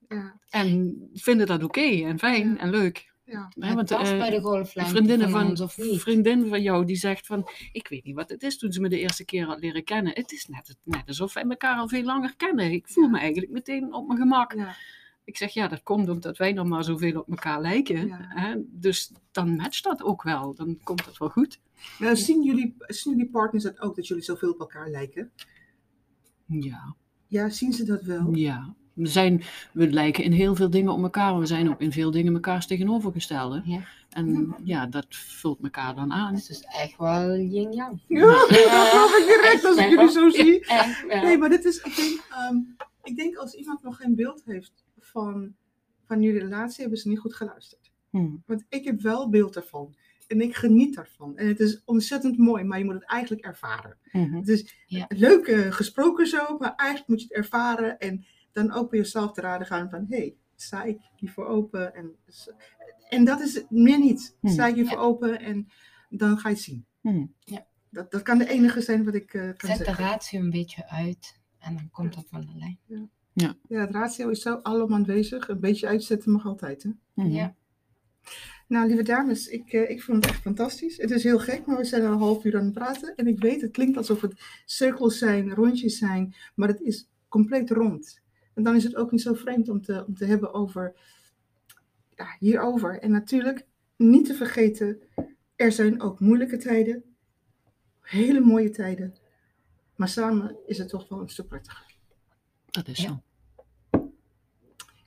ja, 0.10 0.40
en 0.50 0.98
vinden 1.14 1.48
dat 1.48 1.64
oké 1.64 1.82
en 2.06 2.20
fijn 2.20 2.50
Ja. 2.50 2.58
en 2.58 2.70
leuk. 2.70 3.14
ja. 3.26 3.52
Want, 3.56 3.90
past 3.90 4.12
eh, 4.12 4.18
bij 4.18 4.30
de 4.30 4.42
golflijn 4.42 4.88
vriendinnen 4.88 5.30
van 5.30 5.58
van, 5.58 5.66
ons 5.90 6.02
vriendin 6.02 6.48
van 6.48 6.62
jou 6.62 6.86
die 6.86 6.96
zegt 6.96 7.26
van, 7.26 7.48
ik 7.72 7.88
weet 7.88 8.04
niet 8.04 8.16
wat 8.16 8.30
het 8.30 8.44
is 8.44 8.58
toen 8.58 8.72
ze 8.72 8.82
me 8.82 8.90
de 8.90 9.00
eerste 9.00 9.26
keer 9.26 9.46
had 9.46 9.60
leren 9.60 9.84
kennen. 9.84 10.14
Het 10.14 10.32
is 10.32 10.46
net, 10.46 10.76
net 10.84 11.08
alsof 11.08 11.34
wij 11.34 11.44
elkaar 11.44 11.78
al 11.78 11.88
veel 11.88 12.04
langer 12.04 12.36
kennen. 12.38 12.72
Ik 12.72 12.88
voel 12.88 13.08
me 13.10 13.20
eigenlijk 13.20 13.52
meteen 13.52 13.94
op 13.94 14.08
mijn 14.08 14.20
gemak. 14.20 14.54
ja. 14.54 14.76
Ik 15.32 15.38
zeg, 15.38 15.54
ja, 15.54 15.68
dat 15.68 15.84
komt 15.84 16.10
omdat 16.10 16.38
wij 16.38 16.54
nog 16.54 16.68
maar 16.68 16.84
zoveel 16.84 17.20
op 17.20 17.30
elkaar 17.30 17.62
lijken. 17.62 18.08
Ja. 18.08 18.18
Hè? 18.20 18.56
Dus 18.68 19.12
dan 19.32 19.56
matcht 19.56 19.84
dat 19.84 20.04
ook 20.04 20.24
wel. 20.24 20.54
Dan 20.56 20.80
komt 20.84 21.06
dat 21.06 21.18
wel 21.18 21.30
goed. 21.30 21.60
Nou, 22.00 22.16
zien, 22.16 22.44
jullie, 22.44 22.76
zien 22.78 23.14
jullie 23.16 23.30
partners 23.32 23.64
dat 23.64 23.82
ook, 23.82 23.96
dat 23.96 24.08
jullie 24.08 24.24
zoveel 24.24 24.52
op 24.52 24.60
elkaar 24.60 24.90
lijken? 24.90 25.32
Ja, 26.46 26.96
Ja, 27.28 27.50
zien 27.50 27.74
ze 27.74 27.84
dat 27.84 28.02
wel? 28.02 28.36
ja. 28.36 28.74
We, 28.94 29.08
zijn, 29.08 29.44
we 29.74 29.92
lijken 29.92 30.24
in 30.24 30.32
heel 30.32 30.56
veel 30.56 30.70
dingen 30.70 30.94
op 30.94 31.04
elkaar, 31.04 31.32
maar 31.32 31.40
we 31.40 31.46
zijn 31.46 31.70
ook 31.70 31.82
in 31.82 31.92
veel 31.92 32.12
dingen 32.12 32.34
mekaars 32.34 32.68
tegenovergestelde. 32.68 33.62
Ja. 33.66 33.80
En 34.10 34.56
ja, 34.64 34.86
dat 34.86 35.06
vult 35.10 35.64
elkaar 35.64 35.96
dan 35.96 36.12
aan. 36.12 36.34
Het 36.34 36.50
is 36.50 36.62
echt 36.62 36.98
wel 36.98 37.36
yin-yang. 37.36 38.02
Ja, 38.08 38.22
dat 38.22 38.88
geloof 38.90 39.18
ik 39.18 39.26
direct 39.26 39.66
als 39.66 39.78
ik 39.78 39.90
jullie 39.90 40.12
zo 40.12 40.30
zie. 40.30 40.66
Echt, 40.66 41.04
ja. 41.10 41.22
Nee, 41.22 41.38
maar 41.38 41.50
dit 41.50 41.66
is, 41.66 41.78
ik 41.78 41.96
denk, 41.96 42.28
ehm, 42.30 42.56
ik 43.04 43.16
denk 43.16 43.36
als 43.36 43.54
iemand 43.54 43.84
nog 43.84 43.98
geen 43.98 44.16
beeld 44.16 44.42
heeft 44.46 44.72
van, 45.12 45.56
van 46.06 46.22
jullie 46.22 46.40
relatie, 46.42 46.82
hebben 46.82 47.00
ze 47.00 47.08
niet 47.10 47.20
goed 47.20 47.36
geluisterd. 47.36 47.92
Hm. 48.10 48.36
Want 48.46 48.66
ik 48.70 48.84
heb 48.86 49.02
wel 49.02 49.30
beeld 49.30 49.54
daarvan. 49.54 49.96
En 50.28 50.42
ik 50.42 50.56
geniet 50.56 50.96
daarvan. 50.96 51.38
En 51.38 51.48
het 51.48 51.60
is 51.60 51.82
ontzettend 51.86 52.38
mooi, 52.38 52.64
maar 52.64 52.78
je 52.78 52.86
moet 52.86 52.94
het 52.94 53.04
eigenlijk 53.06 53.46
ervaren. 53.46 53.98
Mhm. 54.12 54.34
Het 54.36 54.48
is 54.48 54.76
Ja. 54.86 55.06
leuk 55.10 55.48
eh, 55.48 55.72
gesproken 55.72 56.28
zo, 56.28 56.58
maar 56.58 56.76
eigenlijk 56.76 57.10
moet 57.10 57.22
je 57.22 57.28
het 57.28 57.38
ervaren. 57.38 58.00
En 58.00 58.26
dan 58.52 58.72
ook 58.72 58.90
bij 58.90 59.00
jezelf 59.00 59.32
te 59.32 59.42
raden 59.42 59.68
gaan 59.68 59.90
van, 59.90 60.06
hé, 60.10 60.18
hey, 60.18 60.36
sta 60.56 60.84
ik 60.84 60.98
hiervoor 61.16 61.46
open? 61.46 61.96
En, 61.96 62.16
en 63.10 63.26
dat 63.26 63.40
is 63.42 63.64
meer 63.70 64.00
niet. 64.00 64.38
Hmm. 64.40 64.50
Sta 64.50 64.68
ik 64.68 64.76
hiervoor 64.76 64.98
Ja. 64.98 65.04
open 65.04 65.40
en 65.40 65.68
dan 66.10 66.38
ga 66.38 66.50
je 66.50 66.56
het 66.56 66.64
zien. 66.64 66.86
Hm. 67.02 67.26
Dat, 67.90 68.12
dat 68.12 68.22
kan 68.22 68.38
de 68.38 68.50
enige 68.50 68.82
zijn 68.82 69.04
wat 69.04 69.14
ik 69.16 69.34
eh, 69.34 69.42
kan 69.42 69.70
Zet 69.70 69.78
de 69.78 69.84
zeggen. 69.84 70.06
ratio 70.06 70.40
een 70.40 70.50
beetje 70.50 70.90
uit 70.90 71.40
en 71.60 71.76
dan 71.76 71.90
komt 71.92 72.14
dat 72.16 72.26
van 72.30 72.42
de 72.42 72.54
lijn. 72.58 72.80
Ja, 72.86 73.08
het 73.68 73.92
ratio 73.92 74.30
is 74.30 74.42
zo 74.42 74.54
allemaal 74.54 74.98
aanwezig. 74.98 75.48
Een 75.48 75.60
beetje 75.60 75.88
uitzetten 75.88 76.32
mag 76.32 76.46
altijd. 76.46 76.84
Hè? 76.84 76.90
Mhm. 77.14 77.30
Ja. 77.30 77.56
Nou, 78.68 78.88
lieve 78.88 79.04
dames, 79.04 79.48
ik, 79.48 79.74
eh, 79.74 79.90
ik 79.90 80.04
vond 80.04 80.24
het 80.24 80.34
echt 80.34 80.42
fantastisch. 80.42 80.98
Het 80.98 81.12
is 81.12 81.24
heel 81.24 81.40
gek, 81.40 81.66
maar 81.66 81.78
we 81.78 81.84
zijn 81.84 82.06
al 82.06 82.12
een 82.12 82.18
half 82.18 82.44
uur 82.44 82.58
aan 82.58 82.64
het 82.64 82.74
praten. 82.74 83.16
En 83.16 83.28
ik 83.28 83.40
weet, 83.40 83.62
het 83.62 83.72
klinkt 83.72 83.98
alsof 83.98 84.22
het 84.22 84.42
cirkels 84.66 85.18
zijn, 85.18 85.54
rondjes 85.54 85.98
zijn, 85.98 86.36
maar 86.56 86.68
het 86.68 86.82
is 86.82 87.10
compleet 87.28 87.70
rond. 87.70 88.22
En 88.54 88.64
dan 88.64 88.76
is 88.76 88.84
het 88.84 88.96
ook 88.96 89.12
niet 89.12 89.22
zo 89.22 89.34
vreemd 89.34 89.70
om 89.70 89.82
te, 89.82 90.06
om 90.08 90.16
te 90.16 90.26
hebben 90.26 90.54
over, 90.54 90.94
ja, 92.16 92.36
hierover. 92.40 93.00
En 93.00 93.12
natuurlijk, 93.12 93.66
niet 93.98 94.26
te 94.26 94.34
vergeten, 94.34 95.02
er 95.56 95.72
zijn 95.72 96.02
ook 96.02 96.20
moeilijke 96.20 96.58
tijden, 96.58 97.04
hele 98.02 98.40
mooie 98.40 98.70
tijden. 98.70 99.16
Maar 99.96 100.10
samen 100.10 100.56
is 100.66 100.78
het 100.78 100.90
toch 100.90 101.10
wel 101.10 101.20
een 101.20 101.30
stuk 101.30 101.48
prettiger. 101.48 101.91
Dat 102.72 102.88
is 102.88 102.98
Ja. 103.02 103.08
zo. 103.10 103.22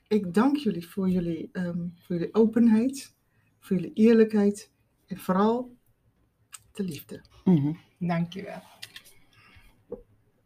Ik 0.07 0.33
dank 0.33 0.57
jullie 0.57 0.87
voor 0.87 1.09
jullie, 1.09 1.49
ehm, 1.51 1.87
voor 1.95 2.15
jullie 2.15 2.33
openheid, 2.33 3.15
voor 3.59 3.75
jullie 3.75 3.93
eerlijkheid 3.93 4.71
en 5.07 5.17
vooral 5.17 5.77
de 6.71 6.83
liefde. 6.83 7.21
Mhm. 7.43 7.73
Dankjewel. 7.99 8.61